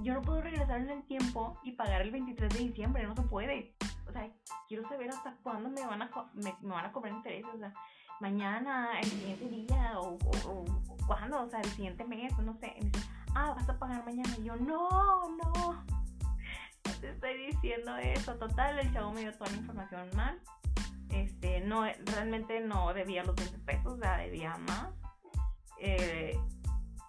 yo 0.00 0.14
no 0.14 0.22
puedo 0.22 0.40
regresar 0.40 0.80
en 0.80 0.90
el 0.90 1.02
tiempo 1.04 1.58
y 1.62 1.72
pagar 1.72 2.02
el 2.02 2.10
23 2.10 2.52
de 2.52 2.58
diciembre, 2.58 3.06
no 3.06 3.14
se 3.14 3.22
puede. 3.22 3.74
O 4.08 4.12
sea, 4.12 4.28
quiero 4.68 4.88
saber 4.88 5.10
hasta 5.10 5.36
cuándo 5.42 5.70
me 5.70 5.86
van 5.86 6.02
a, 6.02 6.10
me, 6.34 6.54
van 6.62 6.86
a 6.86 6.92
cobrar 6.92 7.14
intereses. 7.14 7.50
O 7.54 7.58
sea, 7.58 7.72
mañana, 8.20 8.98
el 9.00 9.06
siguiente 9.06 9.48
día, 9.48 9.98
o, 9.98 10.18
o, 10.46 10.64
cuándo, 11.06 11.42
o 11.42 11.48
sea, 11.48 11.60
el 11.60 11.70
siguiente 11.70 12.04
mes, 12.04 12.36
no 12.38 12.54
sé. 12.54 12.74
Y 12.78 12.84
me 12.84 12.90
dice, 12.90 13.06
ah, 13.34 13.54
vas 13.54 13.68
a 13.68 13.78
pagar 13.78 14.04
mañana. 14.04 14.34
Y 14.38 14.44
yo, 14.44 14.56
no, 14.56 14.88
no. 15.36 15.84
No 16.84 16.92
te 17.00 17.10
estoy 17.10 17.46
diciendo 17.46 17.96
eso. 17.96 18.34
Total, 18.36 18.78
el 18.78 18.92
chavo 18.92 19.12
me 19.12 19.20
dio 19.20 19.32
toda 19.32 19.50
la 19.50 19.56
información 19.56 20.08
mal. 20.14 20.40
Este, 21.10 21.60
no, 21.60 21.84
realmente 22.06 22.60
no 22.60 22.92
debía 22.92 23.22
los 23.24 23.36
20 23.36 23.58
pesos, 23.58 23.92
o 23.94 23.96
sea, 23.98 24.16
debía 24.16 24.56
más. 24.58 24.88
Eh, 25.86 26.40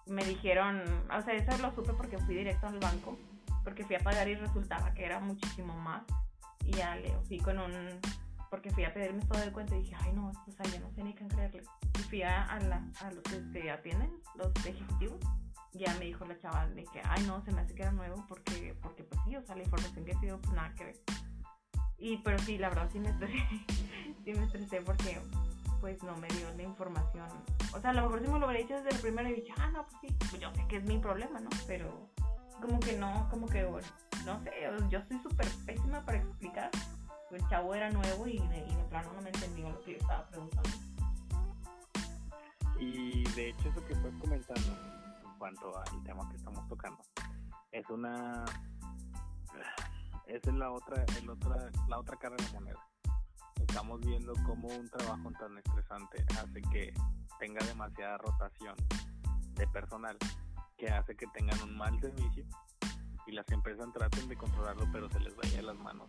me 0.06 0.22
dijeron, 0.24 0.82
o 1.10 1.22
sea, 1.22 1.34
eso 1.34 1.56
lo 1.62 1.74
supe 1.74 1.94
porque 1.94 2.18
fui 2.18 2.34
directo 2.36 2.66
al 2.66 2.78
banco, 2.78 3.18
porque 3.64 3.84
fui 3.84 3.96
a 3.96 4.00
pagar 4.00 4.28
y 4.28 4.34
resultaba 4.34 4.92
que 4.92 5.04
era 5.04 5.18
muchísimo 5.18 5.74
más. 5.78 6.02
Y 6.62 6.72
ya 6.72 6.94
le 6.96 7.16
fui 7.26 7.38
con 7.38 7.58
un, 7.58 7.72
porque 8.50 8.70
fui 8.70 8.84
a 8.84 8.92
pedirme 8.92 9.24
todo 9.24 9.42
el 9.42 9.52
cuento 9.52 9.74
y 9.74 9.78
dije, 9.78 9.96
ay 10.00 10.12
no, 10.12 10.28
o 10.28 10.52
sea, 10.52 10.66
yo 10.66 10.80
no 10.80 10.90
sé 10.90 11.02
ni 11.02 11.14
qué 11.14 11.26
creerle. 11.26 11.62
Y 11.98 12.02
fui 12.02 12.22
a, 12.22 12.42
a, 12.42 12.56
a 12.56 13.10
los 13.12 13.22
que 13.22 13.38
te 13.52 13.70
atienden, 13.70 14.12
los 14.34 14.52
ejecutivos, 14.66 15.20
ya 15.72 15.94
me 15.94 16.04
dijo 16.04 16.26
la 16.26 16.38
chaval 16.38 16.74
de 16.74 16.84
que, 16.84 17.00
ay 17.02 17.24
no, 17.26 17.42
se 17.44 17.52
me 17.52 17.62
hace 17.62 17.74
que 17.74 17.82
era 17.82 17.92
nuevo 17.92 18.24
porque, 18.28 18.76
porque 18.82 19.04
pues 19.04 19.22
sí, 19.24 19.36
o 19.36 19.42
sea, 19.42 19.56
la 19.56 19.62
información 19.62 20.04
que 20.04 20.12
ha 20.12 20.20
sido, 20.20 20.38
pues 20.38 20.54
nada 20.54 20.74
que 20.74 20.84
ver. 20.84 20.96
Y, 21.98 22.18
pero 22.18 22.38
sí, 22.40 22.58
la 22.58 22.68
verdad 22.68 22.90
sí 22.92 23.00
me 23.00 23.08
estresé, 23.08 23.38
sí 24.24 24.34
me 24.34 24.44
estresé 24.44 24.82
porque 24.82 25.18
pues 25.86 26.02
no 26.02 26.16
me 26.16 26.26
dio 26.26 26.52
la 26.56 26.64
información. 26.64 27.28
O 27.72 27.80
sea, 27.80 27.90
a 27.90 27.92
lo 27.92 28.02
mejor 28.02 28.20
si 28.20 28.26
me 28.26 28.40
lo 28.40 28.46
hubiera 28.48 28.60
dicho 28.60 28.74
desde 28.74 28.88
el 28.88 29.00
primero 29.00 29.28
y 29.28 29.34
dije, 29.34 29.54
ah, 29.56 29.70
no, 29.70 29.86
pues 29.86 29.96
sí, 30.00 30.08
pues 30.18 30.40
yo 30.40 30.52
sé 30.52 30.66
que 30.66 30.78
es 30.78 30.84
mi 30.84 30.98
problema, 30.98 31.38
¿no? 31.38 31.48
Pero 31.68 32.10
como 32.60 32.80
que 32.80 32.96
no, 32.96 33.28
como 33.30 33.46
que, 33.46 33.62
no 34.24 34.42
sé, 34.42 34.50
yo 34.90 35.00
soy 35.06 35.20
súper 35.22 35.46
pésima 35.64 36.04
para 36.04 36.18
explicar. 36.18 36.72
El 37.30 37.48
chavo 37.48 37.72
era 37.72 37.88
nuevo 37.90 38.26
y 38.26 38.36
de, 38.48 38.66
y 38.66 38.74
de 38.74 38.84
plano 38.90 39.12
no 39.14 39.22
me 39.22 39.28
entendió 39.28 39.70
lo 39.70 39.80
que 39.82 39.92
yo 39.92 39.98
estaba 39.98 40.26
preguntando. 40.26 40.70
Y 42.80 43.22
de 43.36 43.50
hecho 43.50 43.68
eso 43.68 43.86
que 43.86 43.92
estás 43.92 44.12
comentando 44.20 44.68
en 45.24 45.38
cuanto 45.38 45.78
al 45.78 46.02
tema 46.02 46.28
que 46.28 46.36
estamos 46.36 46.66
tocando 46.66 46.98
es 47.70 47.88
una 47.90 48.44
es 50.26 50.44
la 50.46 50.72
otra 50.72 51.04
el 51.20 51.30
otra 51.30 51.70
la 51.88 51.98
otra 51.98 52.16
cara 52.16 52.34
de 52.36 52.42
la 52.42 52.52
moneda 52.52 52.86
estamos 53.76 54.00
viendo 54.00 54.32
cómo 54.46 54.68
un 54.68 54.88
trabajo 54.88 55.30
tan 55.38 55.58
estresante 55.58 56.24
hace 56.40 56.62
que 56.62 56.94
tenga 57.38 57.62
demasiada 57.66 58.16
rotación 58.16 58.74
de 59.52 59.66
personal, 59.66 60.16
que 60.78 60.88
hace 60.88 61.14
que 61.14 61.26
tengan 61.26 61.60
un 61.60 61.76
mal 61.76 62.00
servicio 62.00 62.46
y 63.26 63.32
las 63.32 63.46
empresas 63.52 63.92
traten 63.92 64.28
de 64.30 64.36
controlarlo 64.38 64.88
pero 64.90 65.10
se 65.10 65.20
les 65.20 65.36
vaya 65.36 65.56
de 65.56 65.62
las 65.62 65.76
manos. 65.76 66.06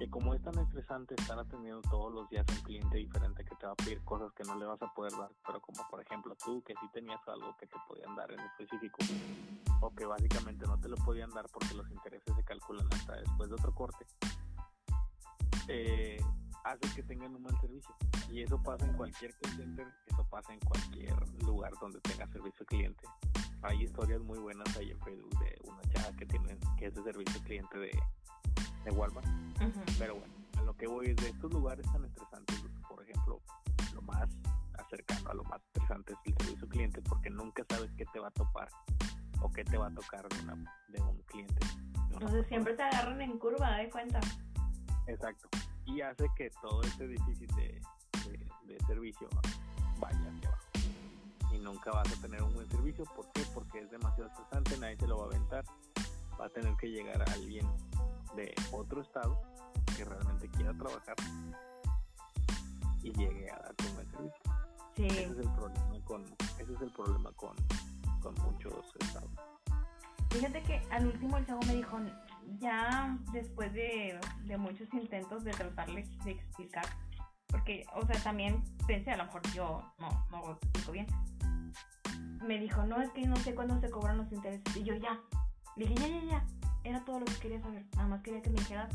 Que 0.00 0.10
como 0.10 0.34
es 0.34 0.42
tan 0.42 0.58
estresante 0.58 1.14
estar 1.16 1.38
atendiendo 1.38 1.80
todos 1.82 2.12
los 2.12 2.28
días 2.28 2.44
a 2.48 2.52
un 2.54 2.62
cliente 2.62 2.96
diferente 2.96 3.44
que 3.44 3.54
te 3.54 3.66
va 3.66 3.72
a 3.72 3.76
pedir 3.76 4.02
cosas 4.02 4.32
que 4.32 4.42
no 4.42 4.56
le 4.56 4.66
vas 4.66 4.82
a 4.82 4.92
poder 4.92 5.12
dar, 5.12 5.30
pero 5.46 5.60
como 5.60 5.86
por 5.88 6.02
ejemplo 6.02 6.34
tú 6.44 6.60
que 6.64 6.74
sí 6.74 6.88
tenías 6.92 7.20
algo 7.28 7.56
que 7.56 7.68
te 7.68 7.76
podían 7.86 8.16
dar 8.16 8.32
en 8.32 8.40
específico 8.40 8.98
o 9.80 9.94
que 9.94 10.06
básicamente 10.06 10.66
no 10.66 10.76
te 10.80 10.88
lo 10.88 10.96
podían 10.96 11.30
dar 11.30 11.46
porque 11.52 11.72
los 11.72 11.88
intereses 11.88 12.34
se 12.34 12.42
calculan 12.42 12.88
hasta 12.92 13.14
después 13.14 13.48
de 13.48 13.54
otro 13.54 13.72
corte. 13.72 14.04
Eh, 15.68 16.18
hace 16.64 16.94
que 16.94 17.02
tengan 17.02 17.34
un 17.34 17.42
mal 17.42 17.58
servicio. 17.60 17.94
Y 18.30 18.42
eso 18.42 18.62
pasa 18.62 18.86
en 18.86 18.92
cualquier 18.94 19.34
call 19.38 19.56
center, 19.56 19.86
eso 20.06 20.26
pasa 20.30 20.52
en 20.52 20.60
cualquier 20.60 21.14
lugar 21.44 21.72
donde 21.80 22.00
tenga 22.00 22.26
servicio 22.28 22.64
cliente. 22.66 23.02
Hay 23.62 23.82
historias 23.82 24.20
muy 24.20 24.38
buenas 24.38 24.76
ahí 24.76 24.90
en 24.90 25.00
Facebook 25.00 25.38
de 25.40 25.58
una 25.64 25.82
chava 25.92 26.16
que 26.16 26.26
tiene 26.26 26.56
que 26.78 26.86
es 26.86 26.94
de 26.94 27.02
servicio 27.02 27.42
cliente 27.42 27.78
de, 27.78 27.90
de 28.84 28.90
Walmart. 28.92 29.26
Pero 29.98 30.16
bueno, 30.16 30.34
a 30.58 30.62
lo 30.62 30.76
que 30.76 30.86
voy 30.86 31.08
es 31.08 31.16
de 31.16 31.28
estos 31.28 31.52
lugares 31.52 31.84
tan 31.92 32.04
estresantes, 32.04 32.62
por 32.88 33.02
ejemplo, 33.02 33.40
lo 33.94 34.02
más 34.02 34.28
acercano 34.78 35.30
a 35.30 35.34
lo 35.34 35.44
más 35.44 35.60
estresante 35.66 36.12
es 36.12 36.18
el 36.24 36.34
servicio 36.38 36.68
cliente 36.68 37.02
porque 37.02 37.28
nunca 37.30 37.64
sabes 37.68 37.90
qué 37.96 38.04
te 38.12 38.18
va 38.18 38.28
a 38.28 38.32
topar 38.32 38.68
o 39.42 39.50
qué 39.50 39.64
te 39.64 39.76
va 39.76 39.88
a 39.88 39.94
tocar 39.94 40.26
de, 40.28 40.42
una, 40.42 40.54
de 40.88 41.00
un 41.02 41.20
cliente. 41.22 41.66
Entonces 42.12 42.46
siempre 42.48 42.74
te 42.74 42.82
agarran 42.82 43.20
en 43.20 43.38
curva, 43.38 43.76
de 43.76 43.90
cuenta. 43.90 44.20
Exacto 45.06 45.48
y 45.86 46.00
hace 46.00 46.26
que 46.36 46.50
todo 46.62 46.82
este 46.82 47.08
déficit 47.08 47.50
de, 47.54 47.80
servicio 48.86 49.28
vaya 49.98 50.18
hacia 50.18 50.48
abajo. 50.48 50.66
Y 51.52 51.58
nunca 51.58 51.90
vas 51.92 52.12
a 52.12 52.20
tener 52.22 52.42
un 52.42 52.52
buen 52.54 52.68
servicio. 52.70 53.04
¿Por 53.16 53.30
qué? 53.32 53.42
Porque 53.54 53.80
es 53.80 53.90
demasiado 53.90 54.30
estresante, 54.30 54.78
nadie 54.78 54.96
se 54.96 55.06
lo 55.06 55.18
va 55.18 55.24
a 55.24 55.26
aventar. 55.26 55.64
Va 56.40 56.46
a 56.46 56.48
tener 56.48 56.74
que 56.76 56.88
llegar 56.88 57.20
a 57.20 57.32
alguien 57.32 57.66
de 58.34 58.54
otro 58.72 59.02
estado 59.02 59.40
que 59.96 60.04
realmente 60.04 60.48
quiera 60.48 60.72
trabajar 60.74 61.16
y 63.02 63.12
llegue 63.12 63.50
a 63.50 63.58
darte 63.58 63.86
un 63.86 63.94
buen 63.94 64.10
servicio. 64.10 64.42
Ese 64.96 65.24
es 65.24 65.38
el 65.38 65.50
problema 65.54 66.04
con, 66.04 66.24
ese 66.58 66.72
es 66.72 66.80
el 66.80 66.92
problema 66.92 67.32
con, 67.32 67.56
con 68.20 68.34
muchos 68.42 68.74
estados. 69.00 69.30
Fíjate 70.30 70.62
que 70.62 70.80
al 70.90 71.06
último 71.06 71.36
el 71.38 71.46
chavo 71.46 71.60
me 71.66 71.74
dijo, 71.76 71.98
ya 72.58 73.18
después 73.32 73.72
de, 73.72 74.18
muchos 74.58 74.92
intentos 74.94 75.44
de 75.44 75.52
tratarle 75.52 76.04
de 76.24 76.32
explicar, 76.32 76.84
porque, 77.46 77.84
o 77.94 78.06
sea, 78.06 78.20
también 78.22 78.62
pensé, 78.86 79.10
a 79.10 79.16
lo 79.16 79.24
mejor 79.24 79.42
yo 79.52 79.82
no, 79.98 80.26
no 80.30 80.46
lo 80.46 80.52
explico 80.52 80.92
bien. 80.92 81.06
Me 82.46 82.58
dijo, 82.58 82.84
no, 82.84 83.00
es 83.00 83.10
que 83.10 83.26
no 83.26 83.36
sé 83.36 83.54
cuándo 83.54 83.78
se 83.80 83.90
cobran 83.90 84.16
los 84.16 84.32
intereses. 84.32 84.76
Y 84.76 84.84
yo, 84.84 84.94
ya. 84.94 85.20
Dije, 85.76 85.94
ya, 85.94 86.08
ya, 86.08 86.24
ya. 86.24 86.46
Era 86.84 87.04
todo 87.04 87.20
lo 87.20 87.26
que 87.26 87.34
quería 87.34 87.60
saber. 87.60 87.84
Nada 87.96 88.08
más 88.08 88.22
quería 88.22 88.40
que 88.40 88.50
me 88.50 88.58
dijeras 88.58 88.88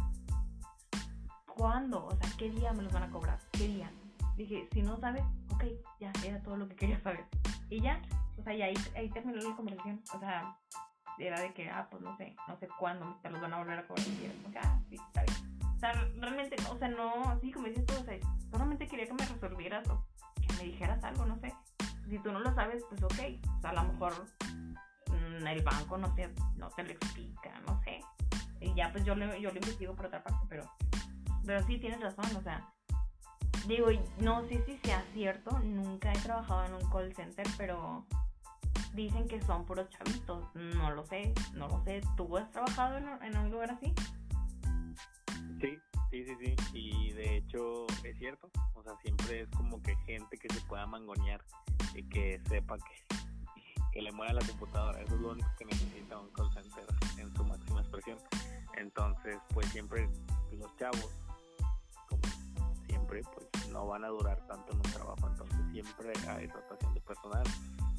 cuándo, 1.55 2.05
o 2.05 2.15
sea, 2.15 2.29
qué 2.38 2.50
día 2.50 2.74
me 2.74 2.83
los 2.83 2.91
van 2.91 3.03
a 3.03 3.09
cobrar, 3.09 3.39
qué 3.51 3.67
día. 3.67 3.91
Dije, 4.35 4.67
si 4.71 4.81
no 4.81 4.97
sabes, 4.97 5.24
ok, 5.53 5.63
ya, 6.00 6.12
era 6.25 6.41
todo 6.41 6.57
lo 6.57 6.67
que 6.67 6.75
quería 6.75 7.00
saber. 7.01 7.25
Y 7.69 7.81
ya, 7.81 8.01
o 8.38 8.43
sea, 8.43 8.53
y 8.53 8.62
ahí, 8.62 8.75
ahí 8.95 9.09
terminó 9.09 9.41
la 9.41 9.55
conversación. 9.55 10.01
O 10.13 10.19
sea, 10.19 10.57
era 11.17 11.39
de 11.39 11.53
que, 11.53 11.69
ah, 11.69 11.88
pues 11.89 12.01
no 12.01 12.15
sé, 12.17 12.36
no 12.48 12.57
sé 12.57 12.67
cuándo 12.79 13.17
te 13.22 13.29
los 13.29 13.41
van 13.41 13.53
a 13.53 13.57
volver 13.57 13.79
a 13.79 13.88
cobrar. 13.88 14.07
Y 14.07 14.25
era 14.25 14.34
como 14.43 14.55
ah, 14.62 14.79
sí, 14.89 14.95
está 14.95 15.24
bien. 15.24 15.60
O 15.75 15.79
sea, 15.79 15.93
realmente, 16.17 16.55
o 16.69 16.77
sea, 16.77 16.88
no, 16.88 17.29
así 17.29 17.51
como 17.51 17.67
dices 17.67 17.86
tú, 17.86 17.93
o 17.95 18.03
sea, 18.03 18.17
solamente 18.51 18.88
quería 18.88 19.05
que 19.05 19.13
me 19.13 19.25
resolvieras 19.25 19.88
o 19.89 20.05
que 20.41 20.53
me 20.53 20.63
dijeras 20.63 21.03
algo, 21.03 21.25
no 21.25 21.38
sé. 21.39 21.53
Si 22.10 22.19
tú 22.19 22.31
no 22.31 22.39
lo 22.39 22.53
sabes, 22.53 22.84
pues 22.89 23.03
ok. 23.03 23.39
O 23.57 23.62
sea, 23.62 23.72
a 23.72 23.74
lo 23.74 23.84
mejor 23.84 24.13
mm, 25.10 25.48
el 25.48 25.62
banco 25.63 25.98
no 25.98 26.13
te, 26.13 26.34
no 26.55 26.69
te 26.69 26.84
lo 26.84 26.91
explica, 26.91 27.60
no 27.67 27.81
sé. 27.84 28.01
Y 28.62 28.74
ya, 28.74 28.91
pues 28.91 29.03
yo, 29.05 29.15
le, 29.15 29.39
yo 29.41 29.51
lo 29.51 29.57
investigo 29.57 29.95
por 29.95 30.07
otra 30.07 30.24
parte, 30.24 30.45
pero, 30.50 30.69
pero 31.45 31.65
sí 31.65 31.77
tienes 31.77 32.01
razón, 32.01 32.36
o 32.36 32.41
sea. 32.41 32.69
Digo, 33.67 33.88
no 34.19 34.43
sé 34.48 34.63
si 34.65 34.77
sea 34.77 35.03
cierto, 35.13 35.57
nunca 35.60 36.13
he 36.13 36.19
trabajado 36.19 36.65
en 36.65 36.74
un 36.75 36.89
call 36.91 37.15
center, 37.15 37.48
pero 37.57 38.05
dicen 38.95 39.27
que 39.27 39.41
son 39.41 39.65
puros 39.65 39.89
chavitos. 39.89 40.43
No 40.55 40.91
lo 40.91 41.05
sé, 41.05 41.33
no 41.53 41.67
lo 41.67 41.83
sé. 41.83 42.01
¿Tú 42.15 42.37
has 42.37 42.49
trabajado 42.51 42.97
en, 42.97 43.37
un 43.37 43.51
lugar 43.51 43.71
así? 43.71 43.93
Sí, 45.59 45.77
sí, 46.11 46.25
sí, 46.25 46.35
sí. 46.39 46.55
Y 46.73 47.11
de 47.11 47.37
hecho 47.37 47.85
es 48.03 48.17
cierto. 48.17 48.49
O 48.73 48.83
sea, 48.83 48.93
siempre 49.01 49.41
es 49.41 49.49
como 49.49 49.81
que 49.81 49.95
gente 50.05 50.37
que 50.37 50.53
se 50.53 50.61
pueda 50.61 50.85
mangonear 50.87 51.43
y 51.93 52.03
que 52.03 52.41
sepa 52.47 52.77
que, 52.77 53.15
que 53.91 54.01
le 54.01 54.11
mueva 54.11 54.33
la 54.33 54.45
computadora. 54.45 55.01
Eso 55.01 55.15
es 55.15 55.21
lo 55.21 55.31
único 55.31 55.49
que 55.57 55.65
necesita 55.65 56.19
un 56.19 56.29
call 56.31 56.49
en 57.17 57.35
su 57.35 57.43
máxima 57.43 57.81
expresión. 57.81 58.17
Entonces, 58.77 59.37
pues 59.53 59.67
siempre 59.67 60.09
los 60.51 60.75
chavos, 60.77 61.09
como 62.07 62.21
siempre, 62.87 63.21
pues 63.33 63.69
no 63.69 63.87
van 63.87 64.05
a 64.05 64.07
durar 64.07 64.45
tanto 64.47 64.71
en 64.71 64.77
un 64.77 64.83
trabajo. 64.83 65.27
Entonces 65.27 65.57
siempre 65.71 66.13
hay 66.29 66.47
rotación 66.47 66.93
de 66.93 67.01
personal 67.01 67.43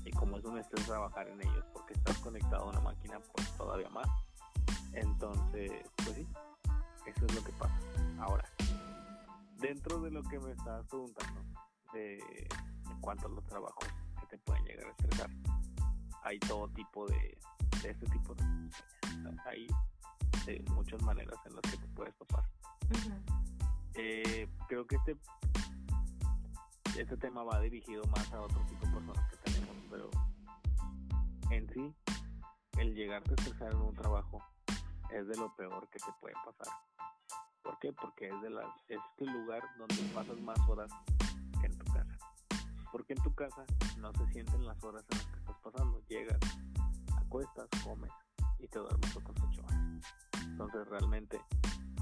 Y 0.06 0.12
como 0.12 0.38
es 0.38 0.44
un 0.44 0.58
estrés 0.58 0.86
trabajar 0.86 1.28
en 1.28 1.40
ellos 1.42 1.64
porque 1.72 1.94
estás 1.94 2.16
conectado 2.18 2.64
a 2.64 2.68
una 2.70 2.80
máquina, 2.80 3.18
pues 3.34 3.50
todavía 3.56 3.90
más. 3.90 4.06
Entonces, 4.92 5.72
pues 5.96 6.14
sí, 6.14 6.26
eso 7.06 7.26
es 7.26 7.34
lo 7.34 7.42
que 7.42 7.52
pasa. 7.52 7.76
Ahora, 8.20 8.44
dentro 9.58 10.00
de 10.00 10.10
lo 10.12 10.22
que 10.22 10.38
me 10.38 10.52
estabas 10.52 10.86
preguntando, 10.86 11.40
de 11.92 12.18
en 12.88 13.00
cuanto 13.00 13.26
a 13.26 13.30
los 13.30 13.44
trabajos 13.46 13.84
que 14.20 14.26
te 14.28 14.38
pueden 14.38 14.64
llegar 14.64 14.86
a 14.86 14.90
estresar, 14.90 15.30
hay 16.22 16.38
todo 16.38 16.68
tipo 16.68 17.06
de, 17.08 17.36
de 17.82 17.90
este 17.90 18.06
tipo 18.06 18.34
de 18.34 18.44
hay 19.44 19.66
de 20.44 20.62
muchas 20.70 21.02
maneras 21.02 21.36
en 21.46 21.54
las 21.54 21.62
que 21.62 21.78
te 21.78 21.88
puedes 21.88 22.14
topar. 22.16 22.44
eh, 23.94 24.48
creo 24.68 24.86
que 24.86 24.96
este 24.96 25.16
este 26.98 27.16
tema 27.16 27.42
va 27.44 27.60
dirigido 27.60 28.02
más 28.04 28.32
a 28.32 28.40
otro 28.40 28.60
tipo 28.66 28.86
de 28.86 28.92
personas 28.92 29.30
que 29.30 29.36
tenemos, 29.50 29.76
pero 29.90 30.10
en 31.50 31.68
sí 31.68 31.94
el 32.78 32.94
llegarte 32.94 33.30
a 33.30 33.34
estresar 33.34 33.72
en 33.72 33.80
un 33.80 33.94
trabajo 33.94 34.42
es 35.10 35.26
de 35.28 35.36
lo 35.36 35.54
peor 35.56 35.88
que 35.90 35.98
te 35.98 36.12
puede 36.20 36.34
pasar. 36.44 36.72
¿Por 37.62 37.78
qué? 37.80 37.92
Porque 37.92 38.28
es 38.28 38.42
de 38.42 38.50
las 38.50 38.66
es 38.88 38.98
el 39.18 39.30
lugar 39.30 39.62
donde 39.78 39.96
pasas 40.14 40.38
más 40.40 40.58
horas 40.68 40.90
que 41.60 41.66
en 41.66 41.78
tu 41.78 41.84
casa. 41.92 42.18
Porque 42.92 43.12
en 43.12 43.22
tu 43.22 43.34
casa 43.34 43.64
no 43.98 44.12
se 44.12 44.26
sienten 44.32 44.64
las 44.64 44.82
horas 44.82 45.04
en 45.10 45.18
las 45.18 45.26
que 45.26 45.38
estás 45.38 45.56
pasando. 45.62 46.00
Llegas, 46.08 46.38
acuestas, 47.16 47.68
comes 47.84 48.12
y 48.58 48.68
te 48.68 48.78
duermes 48.78 49.16
otras 49.16 49.36
ocho 49.42 49.62
horas. 49.64 50.14
Entonces 50.42 50.88
realmente 50.88 51.40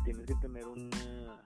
tienes 0.04 0.26
que 0.26 0.34
tener 0.36 0.66
una 0.66 1.42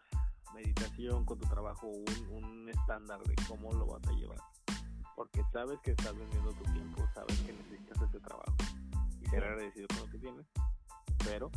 meditación 0.55 1.25
con 1.25 1.39
tu 1.39 1.47
trabajo, 1.49 1.87
un, 1.87 2.45
un 2.45 2.69
estándar 2.69 3.21
de 3.23 3.35
cómo 3.47 3.73
lo 3.73 3.87
vas 3.87 4.07
a 4.07 4.13
llevar. 4.13 4.39
Porque 5.17 5.43
sabes 5.53 5.79
que 5.83 5.93
estás 5.93 6.17
vendiendo 6.17 6.53
tu 6.53 6.65
tiempo, 6.73 7.03
sabes 7.15 7.39
que 7.41 7.53
necesitas 7.53 8.03
ese 8.03 8.21
trabajo 8.21 8.57
y 9.21 9.27
ser 9.27 9.45
agradecido 9.45 9.89
con 9.89 9.99
lo 9.99 10.07
que 10.07 10.19
tienes. 10.19 10.47
Pero 11.25 11.51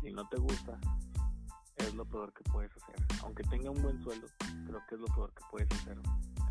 si 0.00 0.12
no 0.12 0.28
te 0.28 0.38
gusta, 0.38 0.78
es 1.76 1.94
lo 1.94 2.04
peor 2.04 2.32
que 2.32 2.42
puedes 2.50 2.70
hacer. 2.72 2.96
Aunque 3.22 3.42
tenga 3.44 3.70
un 3.70 3.82
buen 3.82 4.02
sueldo, 4.02 4.26
creo 4.66 4.82
que 4.88 4.94
es 4.96 5.00
lo 5.00 5.06
peor 5.14 5.32
que 5.34 5.44
puedes 5.50 5.70
hacer. 5.80 5.98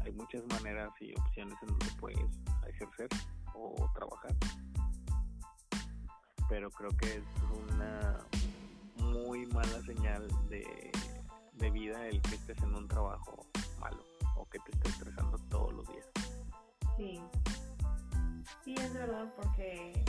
Hay 0.03 0.11
muchas 0.13 0.43
maneras 0.47 0.89
y 1.01 1.13
opciones 1.19 1.57
en 1.61 1.67
donde 1.67 1.87
puedes 1.99 2.19
ejercer 2.67 3.09
o 3.53 3.89
trabajar 3.93 4.35
pero 6.47 6.69
creo 6.71 6.91
que 6.97 7.17
es 7.17 7.23
una 7.69 8.04
mala 9.55 9.81
señal 9.83 10.27
de, 10.49 10.91
de 11.53 11.71
vida 11.71 12.07
el 12.07 12.21
que 12.21 12.35
estés 12.35 12.61
en 12.61 12.75
un 12.75 12.89
trabajo 12.89 13.45
malo 13.79 14.03
o 14.35 14.45
que 14.49 14.59
te 14.59 14.71
estés 14.71 14.91
estresando 14.93 15.37
todos 15.49 15.73
los 15.73 15.87
días. 15.87 16.05
Sí, 16.97 17.21
sí 18.65 18.75
es 18.75 18.93
verdad 18.93 19.33
porque 19.37 20.03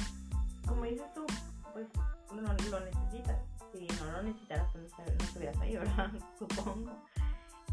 como 0.67 0.83
dices 0.83 1.15
tú, 1.15 1.25
pues 1.73 1.87
no 2.35 2.43
lo 2.43 2.81
necesitas. 2.81 3.39
Si 3.73 3.87
no 4.01 4.11
lo 4.11 4.23
necesitaras, 4.23 4.73
pues 4.73 4.93
no 4.99 5.25
estuvieras 5.25 5.59
ahí, 5.61 5.77
¿verdad? 5.77 6.11
Supongo. 6.39 6.93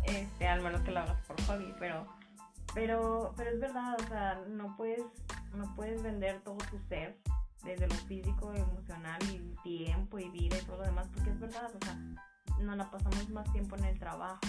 Este, 0.03 0.47
al 0.47 0.61
menos 0.61 0.81
que 0.81 0.91
lo 0.91 0.99
hagas 0.99 1.19
por 1.25 1.41
hobby, 1.43 1.73
pero 1.79 2.05
pero 2.75 3.33
pero 3.35 3.49
es 3.49 3.59
verdad, 3.59 3.95
o 3.99 4.07
sea, 4.07 4.43
no 4.47 4.75
puedes 4.77 5.03
no 5.55 5.73
puedes 5.75 6.03
vender 6.03 6.41
todo 6.41 6.57
tu 6.69 6.77
ser 6.89 7.17
desde 7.63 7.87
lo 7.87 7.95
físico, 7.95 8.53
emocional 8.53 9.19
y 9.31 9.55
tiempo 9.63 10.19
y 10.19 10.29
vida 10.29 10.57
y 10.57 10.65
todo 10.65 10.77
lo 10.77 10.83
demás, 10.83 11.07
porque 11.13 11.29
es 11.29 11.39
verdad, 11.39 11.71
o 11.73 11.85
sea, 11.85 11.97
no 12.59 12.75
la 12.75 12.89
pasamos 12.89 13.29
más 13.29 13.51
tiempo 13.51 13.75
en 13.77 13.85
el 13.85 13.99
trabajo. 13.99 14.41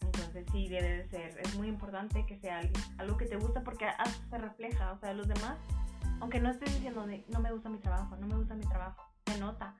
Entonces 0.00 0.46
sí 0.52 0.68
debe 0.68 0.98
de 0.98 1.08
ser, 1.08 1.38
es 1.38 1.54
muy 1.56 1.68
importante 1.68 2.24
que 2.26 2.38
sea 2.38 2.60
algo 2.98 3.16
que 3.16 3.26
te 3.26 3.36
gusta 3.36 3.62
porque 3.62 3.86
se 4.30 4.38
refleja, 4.38 4.92
o 4.92 4.98
sea, 4.98 5.12
los 5.12 5.26
demás, 5.26 5.56
aunque 6.20 6.40
no 6.40 6.50
estés 6.50 6.72
diciendo 6.74 7.06
no 7.28 7.40
me 7.40 7.52
gusta 7.52 7.68
mi 7.68 7.78
trabajo, 7.78 8.16
no 8.16 8.26
me 8.26 8.36
gusta 8.36 8.54
mi 8.54 8.64
trabajo, 8.66 9.02
se 9.26 9.38
nota. 9.38 9.74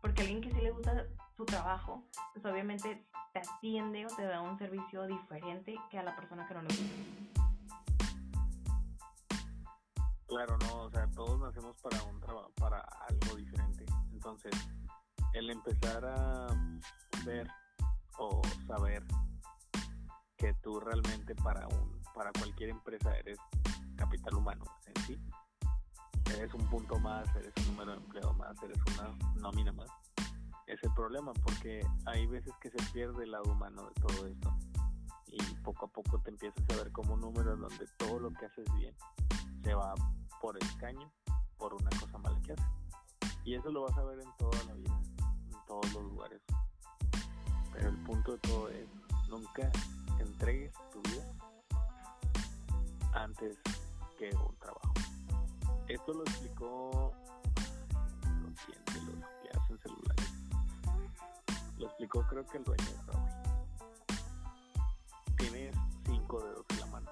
Porque 0.00 0.22
alguien 0.22 0.42
que 0.42 0.52
sí 0.52 0.60
le 0.60 0.70
gusta 0.70 1.06
su 1.34 1.44
trabajo, 1.46 2.04
pues 2.34 2.44
obviamente 2.44 3.06
te 3.32 3.38
atiende 3.40 4.06
o 4.06 4.08
te 4.08 4.24
da 4.24 4.42
un 4.42 4.58
servicio 4.58 5.06
diferente 5.06 5.74
que 5.90 5.98
a 5.98 6.02
la 6.02 6.14
persona 6.14 6.46
que 6.46 6.54
no 6.54 6.62
le 6.62 6.68
gusta. 6.68 7.43
Claro, 10.26 10.56
no, 10.58 10.84
o 10.84 10.90
sea, 10.90 11.06
todos 11.10 11.38
nacemos 11.40 11.76
para 11.82 12.02
un 12.04 12.18
trabajo, 12.20 12.50
para 12.56 12.80
algo 13.08 13.36
diferente. 13.36 13.84
Entonces, 14.12 14.52
el 15.34 15.50
empezar 15.50 16.04
a 16.04 16.46
ver 17.26 17.46
o 18.18 18.40
saber 18.66 19.04
que 20.36 20.54
tú 20.62 20.80
realmente 20.80 21.34
para 21.34 21.66
un 21.68 22.02
para 22.14 22.30
cualquier 22.32 22.70
empresa 22.70 23.16
eres 23.18 23.38
capital 23.96 24.34
humano 24.34 24.64
en 24.86 25.02
sí. 25.02 25.18
Eres 26.36 26.54
un 26.54 26.64
punto 26.70 26.98
más, 26.98 27.28
eres 27.36 27.52
un 27.58 27.66
número 27.74 27.92
de 27.92 27.98
empleado 27.98 28.32
más, 28.34 28.56
eres 28.62 28.78
una 28.94 29.14
nómina 29.34 29.72
más. 29.72 29.90
Es 30.66 30.82
el 30.82 30.94
problema 30.94 31.32
porque 31.34 31.86
hay 32.06 32.26
veces 32.26 32.52
que 32.60 32.70
se 32.70 32.82
pierde 32.92 33.24
el 33.24 33.32
lado 33.32 33.52
humano 33.52 33.88
de 33.88 33.94
todo 34.00 34.26
esto 34.26 34.56
y 35.26 35.42
poco 35.56 35.86
a 35.86 35.88
poco 35.88 36.20
te 36.20 36.30
empiezas 36.30 36.64
a 36.70 36.76
ver 36.76 36.92
como 36.92 37.14
un 37.14 37.20
número 37.20 37.56
donde 37.56 37.86
todo 37.98 38.20
lo 38.20 38.30
que 38.30 38.46
haces 38.46 38.64
bien 38.74 38.94
se 39.64 39.74
va 39.74 39.94
por 40.42 40.56
el 40.62 40.76
caño 40.76 41.10
por 41.56 41.72
una 41.72 41.88
cosa 41.98 42.18
mala 42.18 42.38
que 42.42 42.52
hace. 42.52 42.62
Y 43.44 43.54
eso 43.54 43.70
lo 43.70 43.82
vas 43.82 43.96
a 43.96 44.04
ver 44.04 44.20
en 44.20 44.30
toda 44.36 44.62
la 44.64 44.74
vida, 44.74 45.00
en 45.46 45.66
todos 45.66 45.92
los 45.94 46.02
lugares. 46.04 46.42
Pero 47.72 47.88
el 47.88 47.96
punto 48.04 48.32
de 48.32 48.38
todo 48.38 48.68
es, 48.68 48.86
nunca 49.28 49.70
entregues 50.18 50.72
tu 50.92 51.00
vida 51.10 51.24
antes 53.14 53.58
que 54.18 54.30
un 54.36 54.54
trabajo. 54.58 54.92
Esto 55.88 56.12
lo 56.12 56.22
explicó 56.24 57.12
los 58.42 58.60
clientes, 58.60 59.02
los 59.02 59.16
que 59.42 59.58
hacen 59.58 59.78
celulares. 59.78 60.32
Lo 61.78 61.86
explicó 61.86 62.22
creo 62.28 62.46
que 62.46 62.58
el 62.58 62.64
dueño 62.64 62.84
de 62.84 63.12
Huawei. 63.12 63.32
Tienes 65.36 65.76
cinco 66.04 66.42
dedos 66.42 66.66
en 66.68 66.80
la 66.80 66.86
mano. 66.86 67.10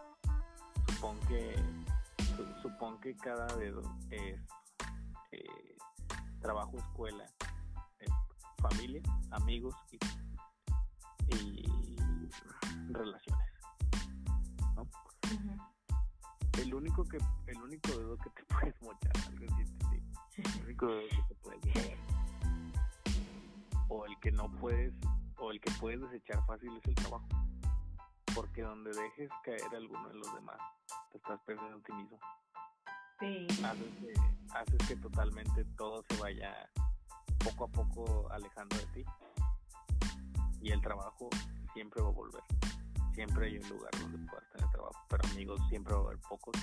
Supongo 0.88 1.20
que 1.28 1.81
supón 2.62 3.00
que 3.00 3.16
cada 3.16 3.46
dedo 3.56 3.82
es 4.10 4.40
eh, 5.32 5.76
trabajo, 6.40 6.76
escuela, 6.76 7.24
eh, 8.00 8.06
familia, 8.60 9.02
amigos 9.30 9.74
y, 9.90 9.98
relaciones. 12.90 13.48
¿no? 14.74 14.86
El 16.58 16.74
único 16.74 17.04
que 17.04 17.18
el 17.46 17.62
único 17.62 17.88
dedo 17.92 18.18
que 18.18 18.30
te 18.30 18.44
puedes 18.54 18.82
mochar, 18.82 19.12
algo 19.26 19.46
así, 19.54 19.64
el 20.36 20.64
único 20.64 20.86
dedo 20.86 21.08
que 21.08 21.22
te 21.28 21.34
puedes 21.36 21.64
mochar, 21.64 21.98
o 23.88 24.06
el 24.06 24.18
que 24.20 24.32
no 24.32 24.50
puedes 24.60 24.92
o 25.38 25.50
el 25.50 25.60
que 25.60 25.70
puedes 25.80 26.00
desechar 26.00 26.44
fácil 26.46 26.76
es 26.76 26.86
el 26.86 26.94
trabajo 26.94 27.26
porque 28.34 28.62
donde 28.62 28.90
dejes 28.90 29.30
caer 29.44 29.74
alguno 29.74 30.08
de 30.08 30.14
los 30.14 30.34
demás 30.34 30.58
te 31.12 31.18
estás 31.18 31.40
perdiendo 31.44 31.78
a 31.78 31.82
ti 31.82 31.92
mismo 31.92 32.18
Sí. 33.20 33.46
Haces 34.52 34.88
que, 34.88 34.96
totalmente 34.96 35.64
todo 35.76 36.02
se 36.08 36.16
vaya 36.16 36.68
poco 37.38 37.64
a 37.64 37.68
poco 37.68 38.28
alejando 38.32 38.76
de 38.76 38.86
ti. 38.86 39.04
Y 40.60 40.72
el 40.72 40.80
trabajo 40.80 41.30
siempre 41.72 42.02
va 42.02 42.08
a 42.08 42.12
volver. 42.12 42.42
Siempre 43.14 43.46
hay 43.46 43.58
un 43.58 43.68
lugar 43.68 43.90
donde 44.00 44.18
puedas 44.28 44.50
tener 44.50 44.68
trabajo, 44.70 45.06
pero 45.08 45.28
amigos 45.28 45.60
siempre 45.68 45.94
va 45.94 46.00
a 46.00 46.04
haber 46.04 46.18
pocos 46.28 46.56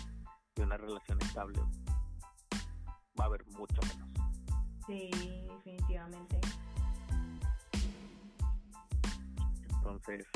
y 0.55 0.61
una 0.61 0.75
relación 0.75 1.21
estable 1.21 1.61
va 3.17 3.23
a 3.23 3.27
haber 3.27 3.45
mucho 3.47 3.81
menos. 3.87 4.09
Sí, 4.85 5.09
definitivamente. 5.47 6.41
Entonces, 9.75 10.27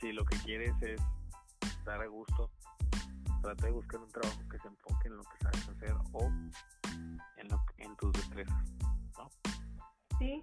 si 0.00 0.12
lo 0.12 0.24
que 0.24 0.36
quieres 0.38 0.80
es 0.82 1.00
estar 1.62 2.00
a 2.00 2.06
gusto, 2.06 2.50
trata 3.46 3.66
de 3.66 3.72
buscar 3.72 4.00
un 4.00 4.10
trabajo 4.10 4.40
que 4.50 4.58
se 4.58 4.66
enfoque 4.66 5.06
en 5.06 5.16
lo 5.16 5.22
que 5.22 5.38
sabes 5.40 5.68
hacer 5.68 5.94
o 6.12 6.26
en, 7.36 7.48
lo, 7.48 7.64
en 7.78 7.96
tus 7.96 8.12
destrezas, 8.12 8.64
¿no? 9.16 9.30
Sí. 10.18 10.42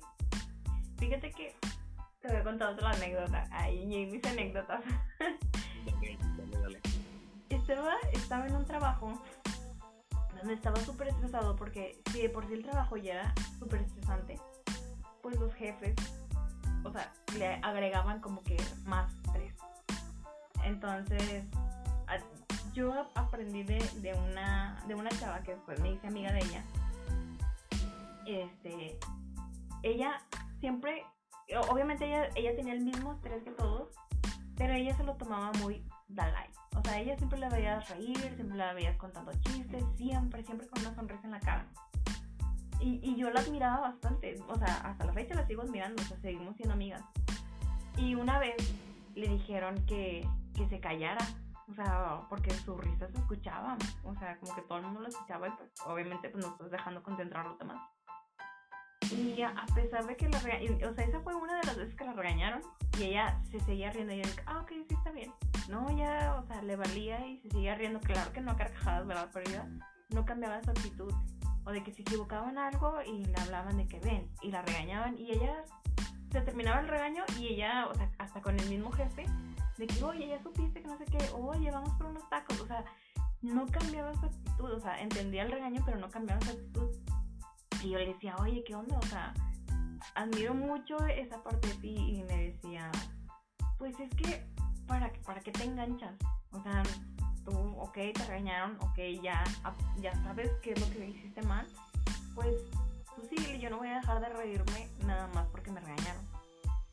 Fíjate 0.97 1.31
que 1.31 1.53
te 2.21 2.27
voy 2.29 2.37
a 2.37 2.43
contar 2.45 2.73
otra 2.73 2.91
anécdota. 2.91 3.45
Ay, 3.51 3.85
mis 3.85 4.23
anécdotas. 4.25 4.81
Dale, 5.19 6.17
dale, 6.37 6.57
dale. 6.61 6.81
Estaba, 7.49 7.95
estaba 8.13 8.47
en 8.47 8.55
un 8.55 8.65
trabajo 8.65 9.21
donde 10.37 10.53
estaba 10.53 10.77
súper 10.77 11.09
estresado 11.09 11.57
porque 11.57 12.01
si 12.09 12.21
de 12.21 12.29
por 12.29 12.47
sí 12.47 12.53
el 12.53 12.63
trabajo 12.63 12.95
ya 12.95 13.15
era 13.15 13.33
súper 13.59 13.81
estresante, 13.81 14.39
pues 15.21 15.37
los 15.37 15.53
jefes, 15.55 15.93
o 16.85 16.91
sea, 16.93 17.11
le 17.37 17.55
agregaban 17.55 18.21
como 18.21 18.41
que 18.43 18.55
más 18.85 19.13
estrés. 19.25 19.53
Entonces, 20.63 21.43
yo 22.73 23.11
aprendí 23.15 23.63
de, 23.63 23.79
de, 24.01 24.13
una, 24.13 24.83
de 24.87 24.95
una 24.95 25.09
chava 25.11 25.41
que 25.43 25.51
después 25.51 25.79
me 25.79 25.91
hice 25.93 26.07
amiga 26.07 26.31
de 26.31 26.39
ella. 26.39 26.63
Este, 28.25 28.97
ella 29.83 30.21
siempre, 30.59 31.03
obviamente 31.69 32.05
ella, 32.05 32.29
ella 32.35 32.55
tenía 32.55 32.73
el 32.73 32.81
mismo 32.81 33.13
estrés 33.13 33.43
que 33.43 33.51
todos, 33.51 33.89
pero 34.55 34.73
ella 34.73 34.95
se 34.95 35.03
lo 35.03 35.15
tomaba 35.15 35.51
muy 35.59 35.85
da 36.07 36.29
like. 36.31 36.53
O 36.75 36.81
sea, 36.83 36.99
ella 36.99 37.17
siempre 37.17 37.39
la 37.39 37.49
veías 37.49 37.87
reír, 37.89 38.17
siempre 38.17 38.57
la 38.57 38.73
veías 38.73 38.97
contando 38.97 39.31
chistes, 39.41 39.83
siempre, 39.95 40.43
siempre 40.43 40.67
con 40.67 40.81
una 40.81 40.95
sonrisa 40.95 41.21
en 41.25 41.31
la 41.31 41.39
cara. 41.39 41.67
Y, 42.79 42.99
y 43.01 43.15
yo 43.15 43.29
la 43.29 43.39
admiraba 43.39 43.79
bastante, 43.81 44.37
o 44.47 44.57
sea, 44.57 44.75
hasta 44.81 45.05
la 45.05 45.13
fecha 45.13 45.35
la 45.35 45.47
sigo 45.47 45.61
admirando, 45.61 46.01
o 46.01 46.05
sea, 46.05 46.17
seguimos 46.19 46.55
siendo 46.55 46.73
amigas. 46.73 47.03
Y 47.97 48.15
una 48.15 48.39
vez 48.39 48.55
le 49.15 49.27
dijeron 49.27 49.85
que, 49.85 50.27
que 50.55 50.67
se 50.67 50.79
callara, 50.79 51.25
o 51.69 51.73
sea, 51.73 52.21
porque 52.29 52.51
su 52.51 52.77
risa 52.77 53.07
se 53.07 53.17
escuchaba, 53.17 53.77
o 54.03 54.15
sea, 54.15 54.37
como 54.39 54.55
que 54.55 54.61
todo 54.63 54.77
el 54.79 54.85
mundo 54.85 55.01
lo 55.01 55.07
escuchaba 55.07 55.47
y 55.47 55.51
pues 55.51 55.71
obviamente 55.85 56.29
pues 56.29 56.45
no 56.45 56.51
estás 56.51 56.71
dejando 56.71 57.03
concentrar 57.03 57.45
los 57.45 57.57
demás. 57.57 57.81
Y 59.11 59.41
a 59.41 59.65
pesar 59.75 60.05
de 60.07 60.15
que 60.15 60.29
la 60.29 60.39
regañaron, 60.39 60.91
o 60.91 60.93
sea, 60.93 61.05
esa 61.05 61.19
fue 61.21 61.35
una 61.35 61.59
de 61.59 61.67
las 61.67 61.77
veces 61.77 61.95
que 61.95 62.05
la 62.05 62.13
regañaron 62.13 62.61
y 62.97 63.03
ella 63.03 63.39
se 63.49 63.59
seguía 63.59 63.91
riendo 63.91 64.13
y 64.13 64.21
yo 64.21 64.29
ah, 64.45 64.59
ok, 64.59 64.69
sí 64.87 64.95
está 64.95 65.11
bien. 65.11 65.31
No, 65.69 65.95
ya, 65.95 66.39
o 66.41 66.47
sea, 66.47 66.61
le 66.61 66.75
valía 66.75 67.25
y 67.25 67.37
se 67.39 67.49
seguía 67.49 67.75
riendo, 67.75 67.99
claro 67.99 68.31
que 68.31 68.41
no 68.41 68.51
a 68.51 68.55
carcajadas, 68.55 69.05
¿verdad? 69.05 69.29
Pero 69.33 69.49
ella 69.49 69.69
no 70.09 70.25
cambiaba 70.25 70.63
su 70.63 70.71
actitud. 70.71 71.13
O 71.65 71.71
de 71.71 71.83
que 71.83 71.93
se 71.93 72.01
equivocaban 72.01 72.57
algo 72.57 73.01
y 73.01 73.23
le 73.23 73.39
hablaban 73.39 73.77
de 73.77 73.87
que 73.87 73.99
ven 73.99 74.29
y 74.41 74.51
la 74.51 74.61
regañaban 74.63 75.17
y 75.17 75.31
ella 75.31 75.63
se 76.29 76.41
terminaba 76.41 76.81
el 76.81 76.87
regaño 76.87 77.23
y 77.39 77.47
ella, 77.47 77.87
o 77.87 77.93
sea, 77.93 78.11
hasta 78.17 78.41
con 78.41 78.59
el 78.59 78.67
mismo 78.69 78.91
jefe, 78.91 79.25
de 79.77 79.87
que, 79.87 80.03
oye, 80.03 80.27
ya 80.27 80.41
supiste 80.41 80.81
que 80.81 80.87
no 80.87 80.97
sé 80.97 81.05
qué, 81.05 81.17
oye, 81.33 81.71
vamos 81.71 81.91
por 81.97 82.07
unos 82.07 82.27
tacos, 82.29 82.59
o 82.61 82.67
sea, 82.67 82.83
no 83.41 83.65
cambiaba 83.67 84.13
su 84.15 84.25
actitud, 84.25 84.71
o 84.71 84.79
sea, 84.79 85.01
entendía 85.01 85.43
el 85.43 85.51
regaño, 85.51 85.81
pero 85.85 85.99
no 85.99 86.09
cambiaba 86.09 86.41
su 86.41 86.51
actitud. 86.51 86.89
Y 87.83 87.89
yo 87.89 87.99
le 87.99 88.13
decía, 88.13 88.35
oye, 88.37 88.63
¿qué 88.63 88.75
onda? 88.75 88.97
O 88.97 89.05
sea, 89.07 89.33
admiro 90.15 90.53
mucho 90.53 90.97
esa 91.05 91.41
parte 91.43 91.67
de 91.67 91.75
ti 91.75 91.95
y 91.95 92.23
me 92.23 92.51
decía, 92.51 92.89
pues 93.77 93.99
es 93.99 94.09
que, 94.15 94.47
¿para, 94.87 95.11
para 95.25 95.41
qué 95.41 95.51
te 95.51 95.63
enganchas? 95.63 96.13
O 96.51 96.61
sea, 96.61 96.83
tú, 97.43 97.51
ok, 97.79 97.93
te 97.93 98.25
regañaron, 98.27 98.77
ok, 98.79 98.97
ya, 99.21 99.43
ya 99.97 100.13
sabes 100.23 100.51
qué 100.61 100.71
es 100.71 100.79
lo 100.79 100.89
que 100.93 101.09
hiciste 101.09 101.41
mal, 101.43 101.67
pues 102.35 102.55
tú 103.15 103.27
sí, 103.29 103.59
yo 103.59 103.69
no 103.69 103.77
voy 103.77 103.89
a 103.89 103.95
dejar 103.95 104.21
de 104.21 104.29
reírme 104.29 104.89
nada 105.05 105.27
más 105.33 105.47
porque 105.47 105.71
me 105.71 105.79
regañaron. 105.79 106.32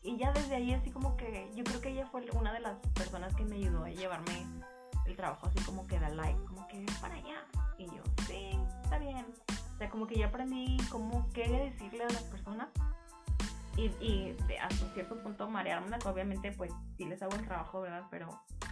Y 0.02 0.16
ya 0.16 0.32
desde 0.32 0.54
ahí 0.54 0.72
así 0.72 0.90
como 0.90 1.16
que 1.16 1.50
yo 1.54 1.64
creo 1.64 1.80
que 1.80 1.90
ella 1.90 2.06
fue 2.06 2.24
una 2.32 2.52
de 2.52 2.60
las 2.60 2.78
personas 2.94 3.34
que 3.34 3.44
me 3.44 3.56
ayudó 3.56 3.84
a 3.84 3.90
llevarme 3.90 4.46
el 5.06 5.16
trabajo 5.16 5.46
así 5.46 5.62
como 5.64 5.86
que 5.86 5.98
da 5.98 6.08
like, 6.08 6.42
como 6.44 6.66
que 6.68 6.86
para 7.00 7.14
allá. 7.14 7.44
Y 7.78 7.86
yo, 7.86 8.02
sí, 8.26 8.58
está 8.82 8.98
bien. 8.98 9.26
O 9.74 9.78
sea, 9.78 9.90
como 9.90 10.06
que 10.06 10.16
ya 10.16 10.26
aprendí 10.26 10.76
cómo 10.90 11.28
qué 11.32 11.48
decirle 11.48 12.04
a 12.04 12.08
las 12.08 12.22
personas 12.24 12.68
y, 13.76 13.86
y 14.04 14.36
hasta 14.60 14.92
cierto 14.92 15.22
punto 15.22 15.48
mareármelas, 15.48 16.04
obviamente 16.04 16.52
pues 16.52 16.72
sí 16.96 17.04
les 17.04 17.22
hago 17.22 17.34
el 17.36 17.46
trabajo, 17.46 17.80
¿verdad? 17.80 18.04
Pero, 18.10 18.28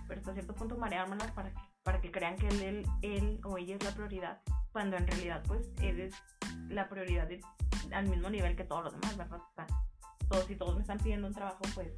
pero 0.06 0.20
hasta 0.20 0.34
cierto 0.34 0.54
punto 0.54 0.76
mareármelas 0.76 1.30
para 1.32 1.50
que, 1.50 1.60
para 1.82 2.00
que 2.00 2.10
crean 2.10 2.36
que 2.36 2.48
él, 2.48 2.86
él, 3.02 3.40
o 3.44 3.56
ella 3.56 3.76
es 3.76 3.84
la 3.84 3.92
prioridad, 3.92 4.40
cuando 4.72 4.96
en 4.96 5.06
realidad 5.06 5.42
pues 5.46 5.70
él 5.80 6.00
es 6.00 6.14
la 6.68 6.88
prioridad 6.88 7.28
al 7.92 8.08
mismo 8.08 8.28
nivel 8.28 8.56
que 8.56 8.64
todos 8.64 8.84
los 8.84 8.92
demás, 8.92 9.16
¿verdad? 9.16 9.40
O 9.40 9.54
sea, 9.54 9.66
todos, 10.28 10.44
si 10.46 10.56
todos 10.56 10.74
me 10.74 10.82
están 10.82 10.98
pidiendo 10.98 11.26
un 11.26 11.34
trabajo, 11.34 11.60
pues 11.74 11.92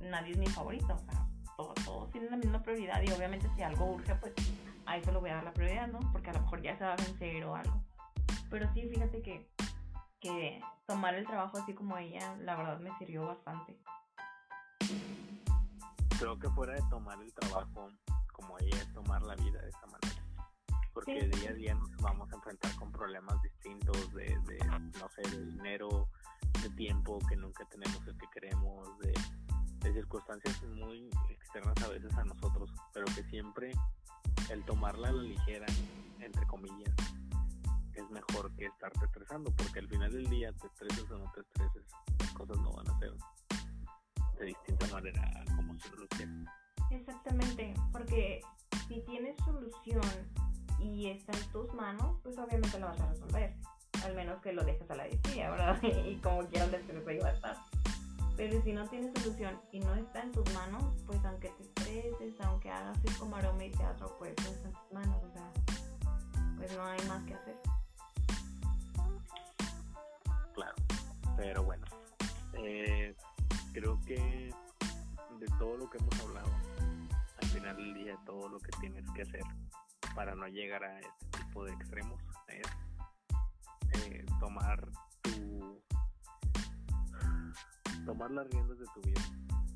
nadie 0.00 0.32
es 0.32 0.38
mi 0.38 0.46
favorito, 0.46 0.94
o 0.94 0.98
sea, 0.98 1.26
todos, 1.56 1.74
todos 1.84 2.10
tienen 2.10 2.30
la 2.30 2.36
misma 2.36 2.62
prioridad 2.62 3.02
y 3.02 3.10
obviamente 3.12 3.48
si 3.54 3.62
algo 3.62 3.86
urge, 3.86 4.14
pues 4.16 4.34
a 4.86 4.96
eso 4.96 5.12
lo 5.12 5.20
voy 5.20 5.30
a 5.30 5.36
dar 5.36 5.44
la 5.44 5.52
prioridad, 5.52 5.88
¿no? 5.88 6.00
Porque 6.12 6.30
a 6.30 6.32
lo 6.32 6.40
mejor 6.40 6.62
ya 6.62 6.76
se 6.76 6.84
va 6.84 6.94
a 6.94 6.96
vencer 6.96 7.44
o 7.44 7.54
algo. 7.54 7.84
Pero 8.50 8.72
sí, 8.74 8.88
fíjate 8.88 9.22
que, 9.22 9.48
que 10.20 10.60
tomar 10.86 11.14
el 11.14 11.26
trabajo 11.26 11.58
así 11.58 11.74
como 11.74 11.96
ella, 11.96 12.36
la 12.40 12.56
verdad 12.56 12.80
me 12.80 12.96
sirvió 12.98 13.26
bastante. 13.26 13.78
Creo 16.18 16.38
que 16.38 16.50
fuera 16.50 16.74
de 16.74 16.82
tomar 16.90 17.22
el 17.22 17.32
trabajo 17.32 17.88
como 18.32 18.58
ella, 18.58 18.76
es 18.76 18.92
tomar 18.92 19.22
la 19.22 19.34
vida 19.36 19.62
de 19.62 19.68
esa 19.68 19.86
manera. 19.86 20.22
Porque 20.92 21.28
día 21.28 21.50
a 21.50 21.54
día 21.54 21.74
nos 21.74 21.96
vamos 21.98 22.30
a 22.32 22.34
enfrentar 22.34 22.74
con 22.74 22.90
problemas 22.90 23.40
distintos 23.42 24.12
de, 24.12 24.24
de 24.24 24.58
no 24.98 25.08
sé, 25.08 25.22
de 25.30 25.44
dinero, 25.44 26.08
de 26.62 26.70
tiempo 26.70 27.18
que 27.28 27.36
nunca 27.36 27.64
tenemos 27.66 28.06
el 28.06 28.16
que 28.16 28.26
queremos, 28.32 28.98
de, 28.98 29.12
de 29.80 29.92
circunstancias 29.92 30.62
muy 30.64 31.08
externas 31.30 31.82
a 31.82 31.88
veces 31.88 32.12
a 32.14 32.24
nosotros, 32.24 32.70
pero 32.92 33.06
que 33.14 33.22
siempre 33.24 33.72
el 34.50 34.64
tomarla 34.64 35.08
a 35.08 35.12
la 35.12 35.22
ligera, 35.22 35.66
entre 36.18 36.46
comillas, 36.46 36.94
es 37.94 38.10
mejor 38.10 38.54
que 38.56 38.66
estarte 38.66 39.04
estresando, 39.04 39.50
porque 39.56 39.80
al 39.80 39.88
final 39.88 40.12
del 40.12 40.28
día 40.28 40.52
te 40.52 40.66
estreses 40.66 41.10
o 41.10 41.18
no 41.18 41.32
te 41.32 41.40
estreses, 41.40 41.84
las 42.18 42.32
cosas 42.32 42.58
no 42.58 42.72
van 42.72 42.88
a 42.88 42.98
ser 42.98 43.14
de 44.38 44.46
distinta 44.46 44.86
manera 44.88 45.44
como 45.56 45.78
se 45.78 45.88
lo 45.96 46.06
Exactamente, 46.90 47.74
porque 47.92 48.40
si 48.88 49.00
tienes 49.02 49.36
solución 49.44 50.02
y 50.78 51.08
está 51.08 51.32
en 51.32 51.52
tus 51.52 51.72
manos, 51.74 52.18
pues 52.22 52.36
obviamente 52.38 52.78
lo 52.78 52.86
vas 52.86 53.00
a 53.00 53.08
resolver 53.10 53.54
al 54.04 54.14
menos 54.14 54.40
que 54.40 54.52
lo 54.52 54.64
dejes 54.64 54.90
a 54.90 54.94
la 54.94 55.04
distancia, 55.04 55.50
¿verdad? 55.50 55.82
y 56.06 56.16
como 56.16 56.46
quieras 56.46 56.68
el 56.68 56.74
estrés 56.76 57.22
va 57.22 57.28
a 57.28 57.32
estar. 57.32 57.56
Pero 58.36 58.62
si 58.62 58.72
no 58.72 58.88
tienes 58.88 59.12
solución 59.20 59.60
y 59.70 59.80
no 59.80 59.94
está 59.94 60.22
en 60.22 60.32
tus 60.32 60.50
manos, 60.54 60.82
pues 61.06 61.22
aunque 61.24 61.50
te 61.50 61.62
estreses, 61.62 62.40
aunque 62.40 62.70
hagas 62.70 62.98
circo, 63.02 63.26
maroma 63.26 63.64
y 63.64 63.70
teatro, 63.70 64.16
pues 64.18 64.34
no 64.42 64.50
está 64.50 64.68
en 64.68 64.74
tus 64.74 64.92
manos, 64.92 65.22
o 65.22 65.32
sea, 65.32 65.52
pues 66.56 66.76
no 66.76 66.84
hay 66.84 66.98
más 67.06 67.22
que 67.24 67.34
hacer. 67.34 67.56
Claro, 70.54 70.74
pero 71.36 71.62
bueno, 71.64 71.86
eh, 72.54 73.14
creo 73.72 74.00
que 74.06 74.54
de 75.38 75.46
todo 75.58 75.76
lo 75.76 75.90
que 75.90 75.98
hemos 75.98 76.20
hablado, 76.20 76.50
al 77.42 77.48
final 77.48 77.76
del 77.76 77.94
día 77.94 78.18
todo 78.24 78.48
lo 78.48 78.58
que 78.58 78.70
tienes 78.80 79.04
que 79.14 79.22
hacer 79.22 79.42
para 80.14 80.34
no 80.34 80.46
llegar 80.48 80.84
a 80.84 80.98
este 80.98 81.38
tipo 81.44 81.64
de 81.64 81.72
extremos 81.72 82.20
es 82.48 82.66
eh, 83.92 84.24
tomar 84.38 84.88
tu 85.22 85.82
tomar 88.04 88.30
las 88.30 88.48
riendas 88.48 88.78
de 88.78 88.86
tu 88.94 89.00
vida. 89.02 89.20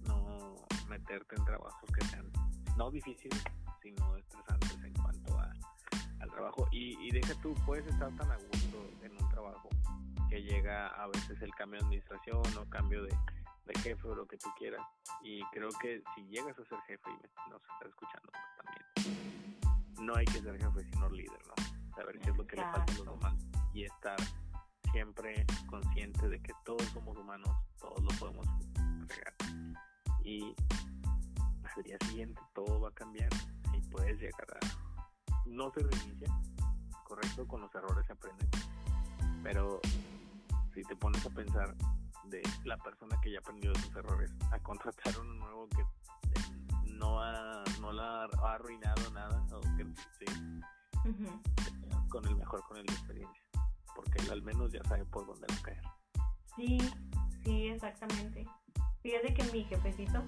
No 0.07 0.55
meterte 0.89 1.37
en 1.37 1.45
trabajos 1.45 1.91
que 1.93 2.05
sean 2.07 2.31
no 2.77 2.91
difíciles 2.91 3.43
sino 3.83 4.17
estresantes 4.17 4.83
en 4.83 4.95
cuanto 4.95 5.39
a, 5.39 5.53
al 6.21 6.31
trabajo. 6.31 6.67
Y, 6.73 6.99
y 7.07 7.11
deja 7.11 7.35
tú 7.43 7.55
puedes 7.67 7.87
estar 7.87 8.15
tan 8.17 8.31
a 8.31 8.37
gusto 8.37 8.91
en 9.03 9.13
un 9.13 9.29
trabajo 9.29 9.69
que 10.29 10.43
llega 10.43 10.89
a 10.89 11.07
veces 11.09 11.41
el 11.43 11.55
cambio 11.55 11.81
de 11.81 11.85
administración 11.87 12.43
o 12.59 12.71
cambio 12.71 13.03
de, 13.03 13.15
de 13.67 13.81
jefe 13.81 14.09
o 14.09 14.15
lo 14.15 14.27
que 14.27 14.39
tú 14.39 14.49
quieras. 14.59 14.81
Y 15.23 15.43
creo 15.53 15.69
que 15.81 16.03
si 16.15 16.23
llegas 16.29 16.59
a 16.59 16.65
ser 16.65 16.79
jefe 16.87 17.11
y 17.11 17.51
nos 17.51 17.63
estás 17.63 17.89
escuchando 17.89 18.31
pues 18.33 18.45
también 18.57 19.35
no 20.01 20.15
hay 20.17 20.25
que 20.27 20.41
ser 20.41 20.59
jefe 20.59 20.85
sino 20.93 21.09
líder 21.11 21.39
no 21.47 21.95
saber 21.95 22.19
qué 22.19 22.31
es 22.31 22.37
lo 22.37 22.47
que 22.47 22.57
le 22.57 22.63
falta 22.63 22.93
a 22.93 22.97
los 22.97 23.21
demás 23.21 23.54
y 23.75 23.85
estar 23.85 24.17
siempre 24.93 25.45
consciente 25.67 26.29
de 26.29 26.41
que 26.41 26.53
todos 26.65 26.85
somos 26.93 27.17
humanos, 27.17 27.51
todos 27.81 28.01
lo 28.01 28.11
podemos 28.21 28.47
regar. 29.09 29.35
Y 30.23 30.55
al 31.77 31.83
día 31.83 31.99
siguiente 32.07 32.41
todo 32.55 32.81
va 32.81 32.89
a 32.91 32.93
cambiar 32.93 33.29
y 33.73 33.81
puedes 33.91 34.19
llegar 34.21 34.47
a... 34.63 35.47
No 35.47 35.71
se 35.73 35.81
reinicia, 35.81 36.29
correcto, 37.03 37.47
con 37.49 37.63
los 37.63 37.75
errores 37.75 38.07
se 38.07 38.13
aprenden. 38.13 38.49
Pero 39.43 39.81
si 40.73 40.83
te 40.83 40.95
pones 40.95 41.27
a 41.27 41.31
pensar 41.31 41.75
de 42.27 42.43
la 42.65 42.79
persona 42.79 43.21
que 43.21 43.33
ya 43.33 43.41
aprendió 43.41 43.73
de 43.73 43.81
sus 43.81 43.97
errores 43.97 44.33
a 44.53 44.59
contratar 44.61 45.19
uno 45.21 45.35
nuevo 45.35 45.69
que 45.69 45.85
no, 46.93 47.21
ha, 47.21 47.65
no 47.81 47.93
la 47.93 48.23
ha 48.23 48.55
arruinado 48.55 49.11
nada 49.11 49.45
o 49.53 49.61
que 49.77 49.85
sí, 50.19 50.61
con 52.09 52.25
el 52.27 52.37
mejor 52.37 52.63
con 52.63 52.79
el 52.79 52.87
de 52.87 52.95
experiencia 52.95 53.44
porque 53.95 54.23
él 54.23 54.31
al 54.31 54.43
menos 54.43 54.73
ya 54.73 54.83
sabe 54.85 55.05
por 55.07 55.27
dónde 55.27 55.47
va 55.51 55.57
a 55.57 55.63
caer. 55.63 55.83
Sí, 56.57 56.79
sí, 57.45 57.69
exactamente. 57.69 58.47
Fíjate 59.03 59.35
que 59.35 59.45
mi 59.45 59.65
jefecito, 59.65 60.23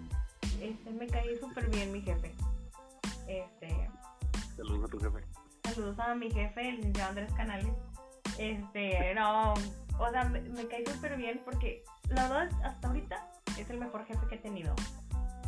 este, 0.61 0.91
me 0.91 1.07
caí 1.07 1.37
súper 1.37 1.71
bien 1.71 1.93
mi 1.93 2.03
jefe. 2.03 2.35
Este. 3.27 3.91
Saludos 4.57 4.85
a 4.85 4.89
tu 4.89 4.99
jefe. 4.99 5.25
Saludos 5.65 5.99
a 5.99 6.15
mi 6.15 6.31
jefe, 6.31 6.69
el 6.69 6.77
licenciado 6.77 7.11
Andrés 7.11 7.33
Canales. 7.35 7.73
Este, 8.39 9.15
no, 9.15 9.55
o 9.99 10.11
sea, 10.11 10.25
me, 10.25 10.41
me 10.41 10.67
caí 10.69 10.85
súper 10.87 11.17
bien 11.17 11.41
porque 11.45 11.83
la 12.09 12.29
verdad 12.29 12.65
hasta 12.65 12.89
ahorita 12.89 13.31
es 13.59 13.71
el 13.71 13.79
mejor 13.79 14.05
jefe 14.07 14.27
que 14.29 14.35
he 14.37 14.39
tenido. 14.39 14.75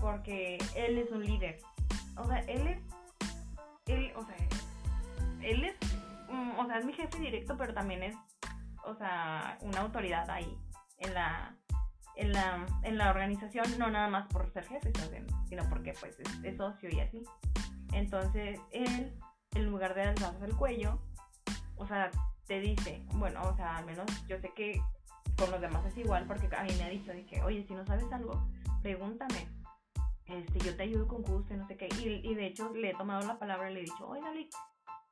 Porque 0.01 0.59
él 0.75 0.99
es 0.99 1.11
un 1.11 1.25
líder. 1.25 1.61
O 2.17 2.27
sea, 2.27 2.39
él 2.41 2.67
es, 2.67 2.81
es 6.79 6.85
mi 6.85 6.93
jefe 6.93 7.19
directo, 7.19 7.57
pero 7.57 7.75
también 7.75 8.03
es, 8.03 8.17
o 8.85 8.95
sea, 8.95 9.59
una 9.63 9.81
autoridad 9.81 10.29
ahí 10.31 10.57
en 10.99 11.15
la, 11.15 11.57
en 12.17 12.33
la, 12.33 12.67
en 12.83 12.99
la 12.99 13.11
organización, 13.11 13.67
no 13.79 13.91
nada 13.91 14.09
más 14.09 14.27
por 14.29 14.51
ser 14.53 14.67
jefe, 14.67 14.93
sino 15.49 15.69
porque 15.69 15.95
pues 16.01 16.19
es, 16.21 16.57
socio 16.57 16.91
y 16.91 17.01
así. 17.01 17.23
Entonces, 17.93 18.61
él, 18.71 19.15
en 19.55 19.67
lugar 19.67 19.95
de 19.95 20.03
alzarse 20.03 20.45
el 20.45 20.57
cuello, 20.57 21.01
o 21.77 21.87
sea, 21.87 22.11
te 22.47 22.61
dice, 22.61 23.03
bueno, 23.15 23.43
o 23.43 23.55
sea, 23.57 23.77
al 23.77 23.87
menos 23.87 24.07
yo 24.27 24.39
sé 24.41 24.53
que 24.55 24.81
con 25.37 25.51
los 25.51 25.61
demás 25.61 25.85
es 25.87 25.97
igual, 25.97 26.27
porque 26.27 26.49
a 26.57 26.65
mí 26.65 26.71
me 26.77 26.85
ha 26.85 26.89
dicho, 26.89 27.13
dije, 27.13 27.43
oye, 27.43 27.65
si 27.67 27.75
no 27.75 27.85
sabes 27.87 28.11
algo, 28.13 28.49
pregúntame. 28.83 29.49
Este, 30.27 30.59
yo 30.59 30.77
te 30.77 30.83
ayudo 30.83 31.07
con 31.07 31.23
gusto, 31.23 31.55
no 31.57 31.67
sé 31.67 31.77
qué. 31.77 31.89
Y, 32.01 32.29
y 32.29 32.35
de 32.35 32.47
hecho 32.47 32.75
le 32.75 32.91
he 32.91 32.95
tomado 32.95 33.27
la 33.27 33.39
palabra 33.39 33.71
y 33.71 33.75
le 33.75 33.81
he 33.81 33.85
dicho, 33.85 34.07
oye, 34.07 34.31
Lick, 34.35 34.51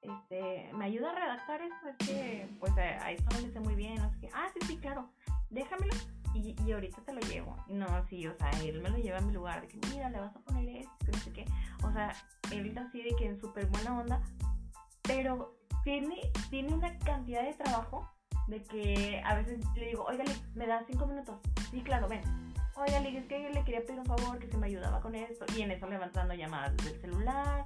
este, 0.02 0.70
¿me 0.74 0.86
ayuda 0.86 1.10
a 1.10 1.14
redactar 1.14 1.60
esto? 1.62 1.88
Es 1.88 2.08
que, 2.08 2.48
pues, 2.60 2.72
ahí 2.76 3.16
está 3.16 3.36
donde 3.36 3.52
sé 3.52 3.60
muy 3.60 3.74
bien, 3.74 3.96
no 3.96 4.10
sé 4.10 4.18
qué. 4.20 4.30
Ah, 4.34 4.48
sí, 4.54 4.66
sí, 4.66 4.76
claro, 4.78 5.10
déjamelo 5.50 5.94
y, 6.34 6.54
y 6.64 6.72
ahorita 6.72 7.02
te 7.02 7.12
lo 7.12 7.20
llevo. 7.20 7.56
No, 7.68 7.86
sí, 8.08 8.26
o 8.26 8.34
sea, 8.34 8.50
él 8.62 8.80
me 8.82 8.90
lo 8.90 8.98
lleva 8.98 9.18
a 9.18 9.22
mi 9.22 9.32
lugar, 9.32 9.60
de 9.60 9.68
que, 9.68 9.78
mira, 9.88 10.10
le 10.10 10.20
vas 10.20 10.34
a 10.34 10.40
poner 10.40 10.68
esto, 10.68 11.06
no 11.12 11.18
sé 11.18 11.32
qué. 11.32 11.44
O 11.82 11.92
sea, 11.92 12.12
él 12.52 12.76
así 12.78 13.02
de 13.02 13.14
que 13.16 13.26
en 13.26 13.40
súper 13.40 13.66
buena 13.66 13.98
onda, 13.98 14.20
pero 15.02 15.56
tiene, 15.84 16.32
tiene 16.50 16.74
una 16.74 16.98
cantidad 16.98 17.42
de 17.42 17.54
trabajo 17.54 18.10
de 18.48 18.62
que 18.62 19.22
a 19.24 19.34
veces 19.34 19.60
le 19.74 19.86
digo, 19.86 20.04
oiga, 20.04 20.24
¿me 20.54 20.66
das 20.66 20.84
cinco 20.86 21.06
minutos? 21.06 21.36
Sí, 21.70 21.80
claro, 21.82 22.08
ven. 22.08 22.22
Oiga, 22.76 22.98
es 22.98 23.26
que 23.26 23.50
le 23.50 23.64
quería 23.64 23.80
pedir 23.80 24.00
un 24.00 24.06
favor, 24.06 24.38
que 24.38 24.48
se 24.48 24.58
me 24.58 24.66
ayudaba 24.66 25.00
con 25.00 25.14
esto. 25.14 25.46
Y 25.56 25.62
en 25.62 25.70
eso 25.70 25.86
levantando 25.88 26.34
llamadas 26.34 26.76
del 26.76 27.00
celular, 27.00 27.64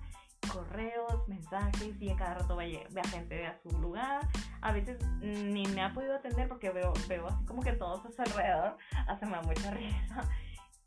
correos, 0.53 1.29
mensajes, 1.29 2.01
y 2.01 2.09
en 2.09 2.17
cada 2.17 2.35
rato 2.35 2.57
ve 2.57 2.87
a 3.03 3.09
gente 3.09 3.47
a 3.47 3.59
su 3.63 3.71
lugar. 3.81 4.29
A 4.61 4.73
veces 4.73 4.99
ni 5.21 5.67
me 5.67 5.83
ha 5.83 5.93
podido 5.93 6.15
atender 6.15 6.49
porque 6.49 6.71
veo, 6.71 6.93
veo 7.09 7.29
así 7.29 7.45
como 7.45 7.63
que 7.63 7.73
todos 7.73 8.05
a 8.05 8.11
su 8.11 8.23
alrededor. 8.23 8.77
Hace 9.09 9.27
me 9.27 9.33
da 9.33 9.43
mucha 9.43 9.71
risa. 9.73 10.29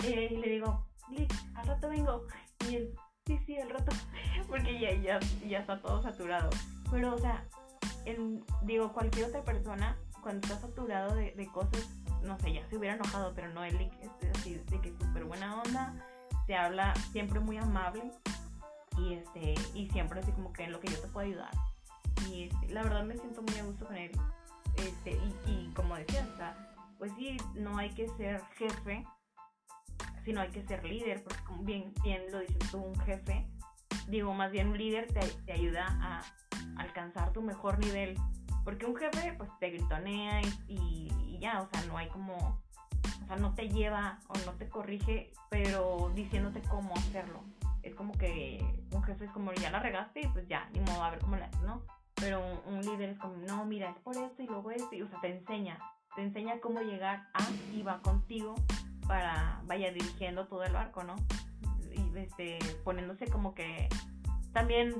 Eh, 0.05 0.29
y 0.31 0.37
le 0.37 0.49
digo, 0.49 0.85
al 1.55 1.67
rato 1.67 1.89
vengo. 1.89 2.27
Y 2.69 2.75
él, 2.75 2.95
sí, 3.25 3.39
sí, 3.45 3.57
al 3.57 3.69
rato. 3.69 3.91
Porque 4.47 4.79
ya, 4.79 4.93
ya, 4.93 5.19
ya 5.47 5.59
está 5.59 5.81
todo 5.81 6.01
saturado. 6.01 6.49
Pero, 6.91 7.15
o 7.15 7.17
sea, 7.17 7.43
digo, 8.63 8.93
cualquier 8.93 9.27
otra 9.27 9.43
persona, 9.43 9.97
cuando 10.21 10.45
está 10.47 10.59
saturado 10.59 11.15
de, 11.15 11.31
de, 11.31 11.47
cosas, 11.47 11.89
no 12.21 12.37
sé, 12.39 12.53
ya 12.53 12.67
se 12.69 12.77
hubiera 12.77 12.95
enojado, 12.95 13.33
pero 13.33 13.49
no, 13.53 13.63
él 13.63 13.91
es 14.01 14.29
así, 14.37 14.55
de 14.55 14.81
que 14.81 14.89
es 14.89 14.95
súper 14.99 15.25
buena 15.25 15.61
onda, 15.61 15.95
te 16.45 16.55
habla 16.55 16.93
siempre 17.11 17.39
muy 17.39 17.57
amable 17.57 18.11
y, 18.97 19.13
este, 19.13 19.55
y 19.73 19.89
siempre 19.89 20.19
así 20.19 20.31
como 20.31 20.53
que 20.53 20.63
en 20.63 20.71
lo 20.71 20.79
que 20.79 20.87
yo 20.87 20.99
te 20.99 21.07
puedo 21.07 21.27
ayudar. 21.27 21.51
Y 22.29 22.43
este, 22.43 22.69
la 22.69 22.83
verdad 22.83 23.03
me 23.03 23.17
siento 23.17 23.41
muy 23.41 23.57
a 23.59 23.63
gusto 23.63 23.85
con 23.85 23.97
él. 23.97 24.11
Este, 24.77 25.11
y, 25.11 25.51
y 25.51 25.71
como 25.75 25.95
decía, 25.95 26.27
pues 26.97 27.11
sí, 27.17 27.37
no 27.55 27.77
hay 27.77 27.89
que 27.89 28.07
ser 28.17 28.41
jefe, 28.55 29.05
sino 30.23 30.41
hay 30.41 30.49
que 30.49 30.63
ser 30.63 30.83
líder, 30.85 31.23
porque 31.23 31.43
como 31.43 31.63
bien, 31.63 31.93
bien 32.03 32.23
lo 32.31 32.39
dices 32.39 32.71
tú, 32.71 32.77
un 32.77 32.99
jefe, 33.01 33.45
digo, 34.07 34.33
más 34.33 34.51
bien 34.51 34.69
un 34.69 34.77
líder 34.77 35.07
te, 35.07 35.19
te 35.45 35.53
ayuda 35.53 35.85
a 36.01 36.21
alcanzar 36.77 37.33
tu 37.33 37.41
mejor 37.41 37.79
nivel. 37.79 38.17
Porque 38.63 38.85
un 38.85 38.95
jefe 38.95 39.33
pues 39.33 39.49
te 39.59 39.71
gritonea 39.71 40.41
y, 40.67 41.11
y, 41.27 41.39
ya, 41.39 41.61
o 41.61 41.67
sea, 41.67 41.85
no 41.85 41.97
hay 41.97 42.07
como, 42.07 42.37
o 42.37 43.27
sea, 43.27 43.35
no 43.35 43.53
te 43.53 43.67
lleva 43.67 44.19
o 44.29 44.33
no 44.45 44.53
te 44.53 44.69
corrige, 44.69 45.31
pero 45.49 46.09
diciéndote 46.15 46.61
cómo 46.69 46.93
hacerlo. 46.95 47.43
Es 47.83 47.95
como 47.95 48.13
que 48.13 48.65
un 48.91 49.03
jefe 49.03 49.25
es 49.25 49.31
como, 49.31 49.53
ya 49.53 49.69
la 49.69 49.79
regaste 49.79 50.21
y 50.21 50.27
pues 50.27 50.47
ya, 50.47 50.69
ni 50.73 50.79
modo, 50.79 51.03
a 51.03 51.11
ver 51.11 51.19
cómo 51.19 51.35
la 51.35 51.49
¿no? 51.65 51.81
Pero 52.15 52.41
un, 52.65 52.81
líder 52.81 53.09
es 53.09 53.19
como, 53.19 53.35
no, 53.37 53.65
mira, 53.65 53.89
es 53.89 53.97
por 53.99 54.15
esto 54.17 54.41
y 54.41 54.47
luego 54.47 54.71
esto, 54.71 54.95
y, 54.95 55.01
o 55.01 55.07
sea, 55.09 55.19
te 55.19 55.35
enseña, 55.35 55.77
te 56.15 56.21
enseña 56.21 56.59
cómo 56.59 56.81
llegar 56.81 57.27
a 57.33 57.43
y 57.73 57.81
va 57.81 58.01
contigo 58.01 58.55
para 59.07 59.61
vaya 59.65 59.91
dirigiendo 59.91 60.47
todo 60.47 60.63
el 60.63 60.73
barco, 60.73 61.03
¿no? 61.03 61.15
Y 61.91 62.17
este, 62.17 62.59
poniéndose 62.83 63.27
como 63.27 63.53
que 63.53 63.89
también 64.53 64.93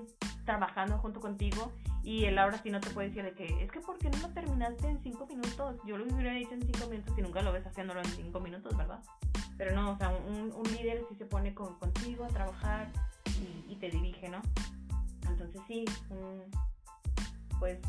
trabajando 0.46 0.98
junto 0.98 1.22
contigo 1.22 1.72
y 2.04 2.26
él 2.26 2.38
ahora 2.38 2.58
sí 2.58 2.70
no 2.70 2.82
te 2.82 2.90
puede 2.90 3.08
decir 3.08 3.24
de 3.24 3.34
que 3.34 3.64
es 3.64 3.72
que 3.72 3.80
porque 3.80 4.10
no 4.10 4.18
lo 4.18 4.30
terminaste 4.34 4.88
en 4.88 5.02
cinco 5.02 5.26
minutos 5.26 5.78
yo 5.86 5.98
lo 5.98 6.04
hubiera 6.04 6.34
dicho 6.34 6.54
en 6.54 6.62
cinco 6.64 6.90
minutos 6.90 7.18
y 7.18 7.22
nunca 7.22 7.42
lo 7.42 7.54
ves 7.54 7.66
haciéndolo 7.66 8.02
en 8.02 8.08
cinco 8.08 8.42
minutos 8.42 8.76
verdad 8.76 9.00
pero 9.58 9.76
no 9.76 9.92
o 9.92 9.98
sea 9.98 10.10
un, 10.10 10.52
un 10.52 10.64
líder 10.72 11.06
sí 11.10 11.16
se 11.16 11.26
pone 11.26 11.54
con, 11.54 11.76
contigo 11.80 12.26
a 12.26 12.28
trabajar 12.30 12.92
y, 13.68 13.76
te 13.76 13.90
dirige 13.90 14.30
no 14.30 14.42
entonces 15.28 15.62
sí 15.68 15.84
pues 17.60 17.80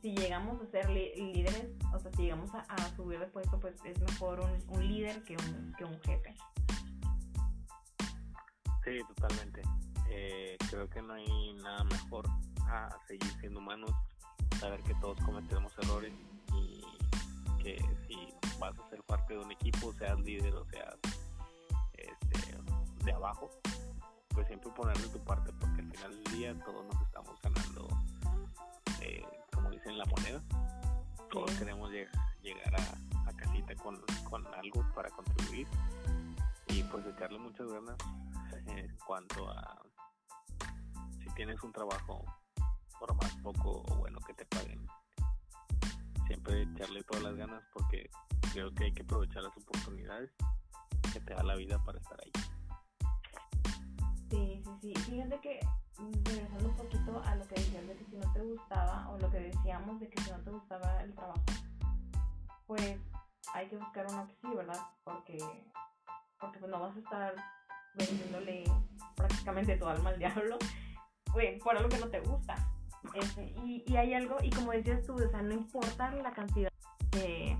si 0.00 0.14
llegamos 0.14 0.62
a 0.62 0.66
ser 0.70 0.88
líderes 0.88 1.68
o 1.92 1.98
sea 1.98 2.10
si 2.12 2.22
llegamos 2.22 2.50
a, 2.54 2.96
subir 2.96 3.18
de 3.18 3.26
puesto 3.26 3.60
pues 3.60 3.74
es 3.84 4.00
mejor 4.00 4.40
un, 4.40 4.76
un 4.76 4.86
líder 4.86 5.22
que 5.24 5.36
un, 5.36 5.74
que 5.76 5.84
un 5.84 6.00
jefe. 6.00 6.34
Sí 8.84 8.98
totalmente. 9.14 9.62
Eh, 10.10 10.56
creo 10.68 10.88
que 10.90 11.00
no 11.00 11.14
hay 11.14 11.54
nada 11.54 11.84
mejor 11.84 12.26
a 12.66 12.88
seguir 13.06 13.30
siendo 13.40 13.60
humanos, 13.60 13.90
saber 14.58 14.82
que 14.82 14.94
todos 14.96 15.18
cometemos 15.20 15.72
errores 15.78 16.12
y 16.54 16.82
que 17.62 17.78
si 18.06 18.41
vas 18.62 18.78
a 18.78 18.90
ser 18.90 19.02
parte 19.02 19.34
de 19.34 19.40
un 19.40 19.50
equipo, 19.50 19.92
seas 19.94 20.20
líder 20.20 20.54
o 20.54 20.64
seas 20.66 20.94
este, 21.94 22.56
de 23.04 23.12
abajo, 23.12 23.50
pues 24.28 24.46
siempre 24.46 24.70
ponerle 24.70 25.08
tu 25.08 25.18
parte 25.24 25.52
porque 25.58 25.80
al 25.80 25.90
final 25.90 26.22
del 26.22 26.32
día 26.32 26.64
todos 26.64 26.86
nos 26.86 27.02
estamos 27.02 27.40
ganando, 27.42 27.88
eh, 29.00 29.26
como 29.52 29.68
dicen, 29.70 29.98
la 29.98 30.04
moneda. 30.04 30.40
Todos 31.32 31.50
queremos 31.52 31.90
llegar 31.90 32.74
a, 32.80 33.28
a 33.28 33.36
casita 33.36 33.74
con, 33.76 34.00
con 34.30 34.46
algo 34.54 34.86
para 34.94 35.10
contribuir 35.10 35.66
y 36.68 36.84
pues 36.84 37.04
echarle 37.06 37.40
muchas 37.40 37.66
ganas 37.66 37.96
en 38.66 38.96
cuanto 39.04 39.50
a 39.50 39.82
tienes 41.34 41.62
un 41.62 41.72
trabajo, 41.72 42.24
por 43.00 43.14
más 43.14 43.34
poco 43.42 43.82
o 43.88 43.96
bueno 43.96 44.20
que 44.20 44.34
te 44.34 44.44
paguen, 44.46 44.86
siempre 46.26 46.62
echarle 46.62 47.02
todas 47.04 47.22
las 47.22 47.36
ganas 47.36 47.62
porque 47.72 48.10
creo 48.52 48.74
que 48.74 48.84
hay 48.84 48.92
que 48.92 49.02
aprovechar 49.02 49.42
las 49.42 49.56
oportunidades 49.56 50.30
que 51.12 51.20
te 51.20 51.34
da 51.34 51.42
la 51.42 51.56
vida 51.56 51.82
para 51.84 51.98
estar 51.98 52.18
ahí. 52.22 52.32
Sí, 54.30 54.62
sí, 54.80 54.94
sí. 54.94 55.10
Fíjate 55.10 55.40
que 55.40 55.60
mm, 55.98 56.24
regresando 56.24 56.68
un 56.68 56.76
poquito 56.76 57.22
a 57.24 57.36
lo 57.36 57.46
que 57.48 57.54
decías 57.54 57.86
de 57.86 57.96
que 57.96 58.04
si 58.04 58.16
no 58.16 58.32
te 58.32 58.40
gustaba 58.40 59.08
o 59.10 59.18
lo 59.18 59.30
que 59.30 59.40
decíamos 59.40 60.00
de 60.00 60.08
que 60.08 60.22
si 60.22 60.30
no 60.30 60.38
te 60.40 60.50
gustaba 60.50 61.02
el 61.02 61.14
trabajo, 61.14 61.44
pues 62.66 62.98
hay 63.54 63.68
que 63.68 63.76
buscar 63.76 64.06
uno 64.10 64.26
que 64.26 64.34
sí, 64.34 64.54
¿verdad? 64.54 64.80
Porque, 65.04 65.38
porque 66.38 66.58
pues 66.58 66.70
no 66.70 66.80
vas 66.80 66.96
a 66.96 66.98
estar 66.98 67.34
vendiéndole 67.94 68.64
prácticamente 69.16 69.76
tu 69.76 69.86
alma 69.86 70.10
al 70.10 70.18
diablo 70.18 70.58
por 71.62 71.76
algo 71.76 71.88
que 71.88 71.98
no 71.98 72.08
te 72.08 72.20
gusta. 72.20 72.54
Este, 73.14 73.52
y, 73.64 73.84
y, 73.86 73.96
hay 73.96 74.14
algo, 74.14 74.36
y 74.42 74.50
como 74.50 74.72
decías 74.72 75.04
tú, 75.04 75.14
o 75.14 75.30
sea, 75.30 75.42
no 75.42 75.52
importa 75.52 76.10
la 76.12 76.32
cantidad 76.32 76.70
de, 77.10 77.56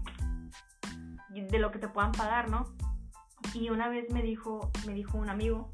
de 1.41 1.59
lo 1.59 1.71
que 1.71 1.79
te 1.79 1.89
puedan 1.89 2.13
pagar, 2.13 2.51
¿no? 2.51 2.67
Y 3.55 3.71
una 3.71 3.89
vez 3.89 4.11
me 4.11 4.23
dijo, 4.23 4.71
me 4.87 4.95
dijo 4.95 5.19
un 5.19 5.29
amigo, 5.29 5.71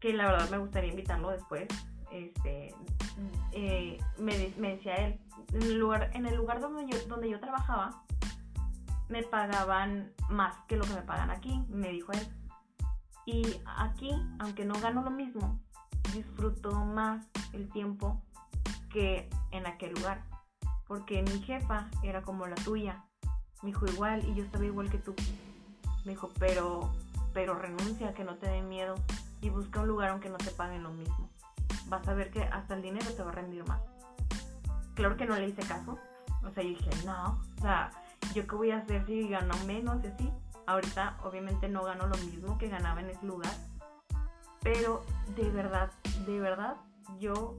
que 0.00 0.12
la 0.12 0.26
verdad 0.26 0.50
me 0.50 0.58
gustaría 0.58 0.90
invitarlo 0.90 1.30
después, 1.30 1.66
este, 2.12 2.74
eh, 3.52 3.98
me, 4.18 4.52
me, 4.58 4.76
decía 4.76 4.94
él, 4.96 5.20
en 5.52 5.62
el 5.62 5.78
lugar, 5.78 6.10
en 6.14 6.26
el 6.26 6.36
lugar 6.36 6.60
donde, 6.60 6.86
yo, 6.86 6.98
donde 7.08 7.30
yo 7.30 7.40
trabajaba, 7.40 8.02
me 9.08 9.22
pagaban 9.22 10.12
más 10.28 10.56
que 10.66 10.76
lo 10.76 10.84
que 10.84 10.94
me 10.94 11.02
pagan 11.02 11.30
aquí, 11.30 11.64
me 11.68 11.88
dijo 11.88 12.12
él. 12.12 12.28
Y 13.24 13.60
aquí, 13.78 14.10
aunque 14.38 14.64
no 14.64 14.74
gano 14.80 15.02
lo 15.02 15.10
mismo, 15.10 15.60
disfruto 16.12 16.72
más 16.72 17.26
el 17.52 17.68
tiempo 17.70 18.22
que 18.90 19.28
en 19.50 19.66
aquel 19.66 19.94
lugar. 19.94 20.24
Porque 20.86 21.22
mi 21.22 21.42
jefa 21.42 21.88
era 22.02 22.22
como 22.22 22.46
la 22.46 22.54
tuya. 22.56 23.04
Me 23.62 23.68
dijo 23.68 23.86
igual 23.86 24.24
y 24.24 24.34
yo 24.34 24.44
estaba 24.44 24.64
igual 24.64 24.90
que 24.90 24.98
tú. 24.98 25.14
Me 26.04 26.12
dijo, 26.12 26.30
pero, 26.38 26.92
pero 27.32 27.54
renuncia, 27.54 28.14
que 28.14 28.24
no 28.24 28.36
te 28.36 28.48
dé 28.48 28.62
miedo 28.62 28.94
y 29.40 29.50
busca 29.50 29.80
un 29.80 29.88
lugar 29.88 30.10
aunque 30.10 30.28
no 30.28 30.38
te 30.38 30.50
paguen 30.50 30.82
lo 30.82 30.90
mismo. 30.90 31.30
Vas 31.86 32.06
a 32.08 32.14
ver 32.14 32.30
que 32.30 32.42
hasta 32.42 32.74
el 32.74 32.82
dinero 32.82 33.10
te 33.14 33.22
va 33.22 33.30
a 33.30 33.34
rendir 33.34 33.66
más. 33.66 33.80
Claro 34.94 35.16
que 35.16 35.26
no 35.26 35.36
le 35.36 35.48
hice 35.48 35.62
caso. 35.62 35.98
O 36.44 36.50
sea, 36.50 36.62
yo 36.62 36.70
dije, 36.70 36.90
no, 37.04 37.40
o 37.58 37.60
sea, 37.60 37.90
¿yo 38.34 38.46
qué 38.46 38.54
voy 38.54 38.70
a 38.70 38.78
hacer 38.78 39.04
si 39.06 39.28
gano 39.28 39.54
menos 39.66 40.02
y 40.04 40.08
así? 40.08 40.30
Ahorita 40.66 41.18
obviamente 41.22 41.68
no 41.68 41.84
gano 41.84 42.06
lo 42.06 42.16
mismo 42.18 42.58
que 42.58 42.68
ganaba 42.68 43.00
en 43.00 43.10
ese 43.10 43.24
lugar, 43.26 43.52
pero 44.62 45.04
de 45.36 45.48
verdad, 45.50 45.92
de 46.26 46.40
verdad, 46.40 46.76
yo 47.18 47.56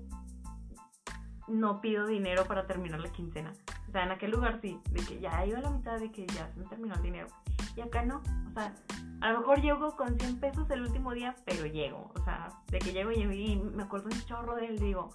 no 1.48 1.80
pido 1.80 2.06
dinero 2.06 2.46
para 2.46 2.68
terminar 2.68 3.00
la 3.00 3.12
quincena. 3.12 3.54
O 3.88 3.91
sea, 3.91 4.04
en 4.04 4.12
aquel 4.12 4.32
lugar 4.32 4.60
sí, 4.62 4.80
de 4.91 5.06
que 5.06 5.19
ya 5.19 5.45
iba 5.45 5.60
a 5.60 5.62
la 5.62 5.69
mitad 5.69 5.97
de 6.00 6.12
que 6.12 6.28
ya 6.28 6.52
se 6.52 6.60
me 6.60 6.65
terminó 6.65 6.95
el 6.95 7.02
dinero. 7.02 7.28
Y 7.76 7.82
acá 7.82 8.04
no. 8.04 8.17
O 8.17 8.54
sea, 8.54 8.73
a 9.21 9.32
lo 9.32 9.39
mejor 9.39 9.62
llego 9.62 9.95
con 9.95 10.19
100 10.19 10.39
pesos 10.39 10.69
el 10.69 10.82
último 10.82 11.13
día, 11.13 11.36
pero 11.45 11.65
llego. 11.65 12.12
O 12.15 12.23
sea, 12.23 12.50
de 12.67 12.80
que 12.80 12.91
llego 12.91 13.12
y, 13.12 13.56
me 13.56 13.84
acuerdo 13.84 14.10
un 14.12 14.26
chorro 14.26 14.56
de 14.56 14.67
él, 14.67 14.80
digo, 14.80 15.10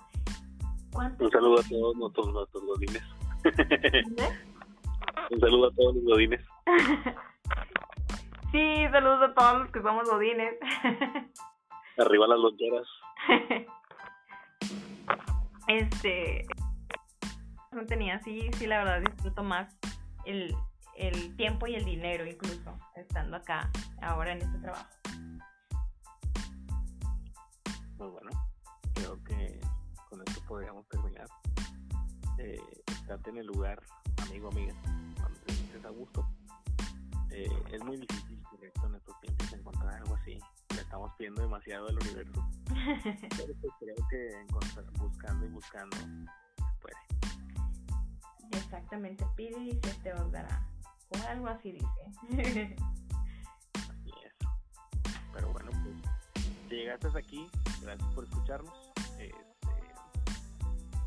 ¿cuánto? 0.93 1.25
Un 1.25 1.31
saludo 1.31 1.61
a 1.61 1.63
todos 1.69 1.97
nuestros, 1.97 2.33
nuestros 2.33 2.65
godines. 2.65 3.03
un 5.31 5.41
saludo 5.41 5.67
a 5.69 5.75
todos 5.75 5.95
los 5.97 6.05
godines. 6.05 6.41
sí, 8.53 8.87
saludos 8.91 9.23
a 9.23 9.35
todos 9.35 9.59
los 9.61 9.71
que 9.71 9.83
somos 9.83 10.09
godines. 10.09 10.55
Arriba 11.99 12.27
las 12.27 12.39
loncheras. 12.39 12.89
este 15.69 16.47
no 17.73 17.87
tenía. 17.87 18.21
Sí, 18.23 18.51
sí, 18.59 18.67
la 18.67 18.79
verdad 18.79 19.01
disfruto 19.01 19.43
más 19.43 19.77
el, 20.25 20.55
el 20.97 21.37
tiempo 21.37 21.67
y 21.67 21.75
el 21.75 21.85
dinero 21.85 22.27
incluso 22.27 22.79
estando 22.97 23.37
acá 23.37 23.71
ahora 24.01 24.33
en 24.33 24.43
este 24.43 24.59
trabajo. 24.59 24.89
Pues 27.97 28.11
bueno, 28.11 28.31
creo 28.95 29.23
que 29.25 29.61
con 30.09 30.21
esto 30.27 30.43
podríamos 30.47 30.87
terminar. 30.89 31.27
Eh, 32.39 32.61
estate 32.87 33.31
en 33.31 33.39
el 33.39 33.47
lugar, 33.47 33.81
amigo, 34.27 34.49
amiga, 34.51 34.75
cuando 35.17 35.39
te 35.41 35.53
sientes 35.55 35.85
a 35.85 35.91
gusto. 35.91 36.27
Eh, 37.31 37.63
es 37.71 37.83
muy 37.85 37.97
difícil, 37.97 38.43
correcto, 38.43 38.87
en 38.87 38.95
estos 38.97 39.21
tiempos 39.21 39.53
encontrar 39.53 39.95
algo 39.95 40.15
así. 40.17 40.39
Le 40.75 40.81
estamos 40.81 41.13
pidiendo 41.17 41.43
demasiado 41.43 41.87
del 41.87 41.99
universo. 41.99 42.47
Pero 43.37 43.55
pues 43.61 43.73
creo 43.79 43.97
que 44.11 44.41
encontrar, 44.41 44.85
buscando 44.99 45.47
y 45.47 45.49
buscando 45.49 45.97
se 45.97 46.81
puede. 46.81 47.22
Exactamente, 48.51 49.25
pide 49.37 49.59
y 49.59 49.73
se 49.73 49.95
te 50.03 50.13
os 50.13 50.31
dará. 50.33 50.67
O 51.11 51.29
algo 51.29 51.49
así 51.49 51.73
dice. 51.73 51.87
Así 53.75 54.11
es. 54.25 54.35
Pero 55.33 55.53
bueno, 55.53 55.71
pues, 55.71 56.45
si 56.69 56.75
llegaste 56.75 57.07
hasta 57.07 57.19
aquí, 57.19 57.49
gracias 57.83 58.09
por 58.15 58.25
escucharnos. 58.25 58.93
Este, 59.19 59.37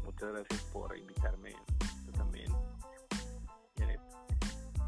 muchas 0.03 0.31
gracias 0.31 0.61
por 0.71 0.97
invitarme 0.97 1.53
también 2.15 2.51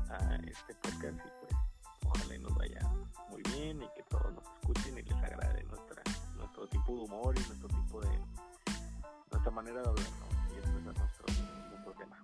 a 0.10 0.36
este 0.36 0.74
podcast 0.76 1.18
y 1.18 1.30
pues 1.42 1.62
ojalá 2.06 2.36
y 2.36 2.40
nos 2.40 2.56
vaya 2.56 2.80
muy 3.30 3.42
bien 3.54 3.82
y 3.82 3.88
que 3.96 4.04
todos 4.10 4.34
nos 4.34 4.44
escuchen 4.44 4.98
y 4.98 5.02
les 5.02 5.16
agrade 5.16 5.64
nuestra, 5.64 6.02
nuestro 6.36 6.68
tipo 6.68 6.96
de 6.96 7.02
humor 7.02 7.36
y 7.38 7.48
nuestro 7.48 7.68
tipo 7.68 8.02
de 8.02 8.20
nuestra 9.32 9.52
manera 9.52 9.82
de 9.82 9.90
hablar 9.90 10.08
¿no? 10.20 10.54
y 10.54 10.58
expresar 10.58 10.98
nuestro, 10.98 11.26
nuestro 11.72 11.94
tema. 11.94 12.24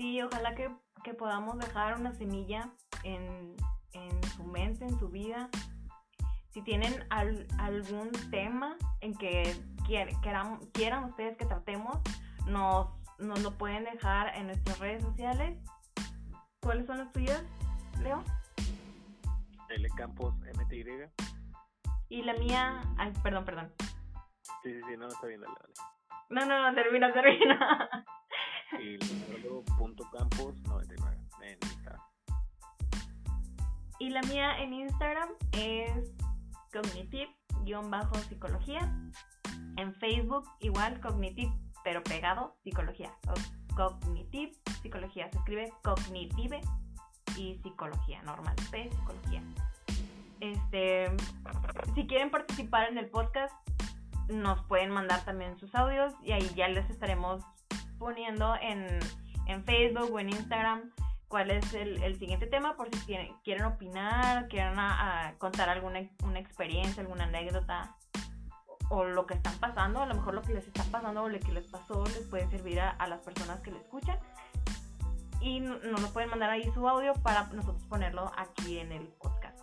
Sí, 0.00 0.22
ojalá 0.22 0.54
que, 0.54 0.70
que 1.04 1.12
podamos 1.12 1.58
dejar 1.58 2.00
una 2.00 2.14
semilla 2.14 2.70
en, 3.02 3.54
en 3.92 4.24
su 4.30 4.44
mente, 4.44 4.86
en 4.86 4.98
su 4.98 5.10
vida. 5.10 5.50
Si 6.48 6.62
tienen 6.62 7.04
al- 7.10 7.46
algún 7.58 8.10
tema 8.30 8.78
en 9.02 9.14
que 9.14 9.42
quier- 9.86 10.18
quieran, 10.22 10.58
quieran 10.72 11.04
ustedes 11.04 11.36
que 11.36 11.44
tratemos, 11.44 11.98
nos, 12.46 12.88
nos 13.18 13.42
lo 13.42 13.58
pueden 13.58 13.84
dejar 13.84 14.34
en 14.38 14.46
nuestras 14.46 14.78
redes 14.78 15.02
sociales. 15.02 15.58
¿Cuáles 16.62 16.86
son 16.86 16.96
las 16.96 17.12
tuyas, 17.12 17.44
Leo? 18.02 18.24
L 19.68 19.86
Campos 19.98 20.34
MTY. 20.38 21.10
Y 22.08 22.22
la 22.22 22.32
mía, 22.38 22.80
ay, 22.96 23.12
perdón, 23.22 23.44
perdón. 23.44 23.70
Sí, 24.62 24.72
sí, 24.72 24.80
sí, 24.88 24.96
no, 24.96 25.08
está 25.08 25.26
bien, 25.26 25.42
dale, 25.42 25.54
dale. 25.60 25.74
No, 26.30 26.46
no, 26.46 26.70
no, 26.70 26.74
termina, 26.74 27.12
termina. 27.12 28.06
Y 28.78 28.98
Leonardo 28.98 29.64
punto 29.76 30.08
Campos 30.10 30.62
99 30.62 31.18
en 31.42 31.58
Instagram. 31.62 32.00
Y 33.98 34.10
la 34.10 34.20
mía 34.22 34.62
en 34.62 34.72
Instagram 34.72 35.28
es 35.52 36.12
cognitive-psicología. 36.72 38.80
En 39.76 39.92
Facebook 39.94 40.48
igual 40.60 41.00
cognitive, 41.00 41.52
pero 41.84 42.04
pegado 42.04 42.56
psicología. 42.62 43.12
Cognitive 43.76 44.52
psicología. 44.82 45.28
Se 45.30 45.38
escribe 45.38 45.72
cognitive 45.82 46.60
y 47.36 47.58
psicología 47.62 48.22
normal. 48.22 48.54
P 48.70 48.88
psicología. 48.90 49.42
Este, 50.38 51.10
si 51.94 52.06
quieren 52.06 52.30
participar 52.30 52.88
en 52.88 52.98
el 52.98 53.10
podcast, 53.10 53.52
nos 54.28 54.64
pueden 54.66 54.90
mandar 54.90 55.24
también 55.24 55.58
sus 55.58 55.74
audios 55.74 56.14
y 56.22 56.30
ahí 56.32 56.48
ya 56.54 56.68
les 56.68 56.88
estaremos 56.88 57.42
poniendo 58.00 58.56
en, 58.60 58.98
en 59.46 59.64
Facebook 59.64 60.12
o 60.12 60.18
en 60.18 60.30
Instagram 60.30 60.90
cuál 61.28 61.50
es 61.52 61.72
el, 61.74 62.02
el 62.02 62.18
siguiente 62.18 62.46
tema 62.48 62.74
por 62.76 62.88
si 62.92 62.98
quieren, 63.06 63.32
quieren 63.44 63.64
opinar, 63.66 64.48
quieren 64.48 64.76
a- 64.80 65.28
a 65.28 65.34
contar 65.38 65.68
alguna 65.68 66.00
una 66.24 66.40
experiencia, 66.40 67.02
alguna 67.02 67.24
anécdota 67.24 67.94
o 68.88 69.04
lo 69.04 69.24
que 69.26 69.34
están 69.34 69.54
pasando, 69.60 70.00
a 70.02 70.06
lo 70.06 70.14
mejor 70.16 70.34
lo 70.34 70.42
que 70.42 70.54
les 70.54 70.66
está 70.66 70.82
pasando 70.90 71.22
o 71.22 71.28
lo 71.28 71.38
que 71.38 71.52
les 71.52 71.66
pasó 71.70 72.04
les 72.06 72.26
puede 72.26 72.50
servir 72.50 72.80
a, 72.80 72.90
a 72.90 73.06
las 73.06 73.20
personas 73.20 73.60
que 73.60 73.70
lo 73.70 73.78
escuchan 73.78 74.18
y 75.40 75.60
no- 75.60 75.78
nos 75.78 76.10
pueden 76.10 76.30
mandar 76.30 76.50
ahí 76.50 76.68
su 76.72 76.88
audio 76.88 77.12
para 77.22 77.44
nosotros 77.48 77.84
ponerlo 77.88 78.32
aquí 78.36 78.78
en 78.78 78.90
el 78.92 79.06
podcast. 79.06 79.58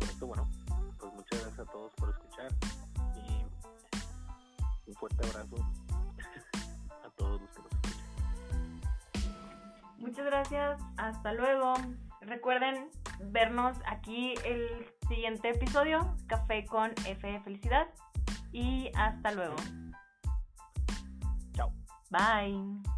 Correcto, 0.00 0.26
bueno, 0.26 0.48
pues 0.98 1.12
muchas 1.12 1.40
gracias 1.42 1.58
a 1.60 1.70
todos 1.70 1.92
por 1.94 2.10
escuchar 2.10 2.48
un 4.86 4.94
fuerte 4.94 5.26
abrazo 5.26 5.56
a 7.04 7.10
todos 7.16 7.40
los 7.40 7.50
que 7.50 7.62
nos 7.62 7.72
escuchan. 7.72 8.02
Muchas 9.98 10.26
gracias, 10.26 10.80
hasta 10.96 11.32
luego. 11.32 11.74
Recuerden 12.20 12.90
vernos 13.20 13.78
aquí 13.86 14.34
el 14.44 14.86
siguiente 15.08 15.50
episodio, 15.50 16.16
Café 16.26 16.64
con 16.66 16.92
F 17.06 17.26
de 17.26 17.40
Felicidad. 17.40 17.88
Y 18.52 18.90
hasta 18.94 19.32
luego. 19.32 19.56
Chao. 21.54 21.72
Bye. 22.10 22.92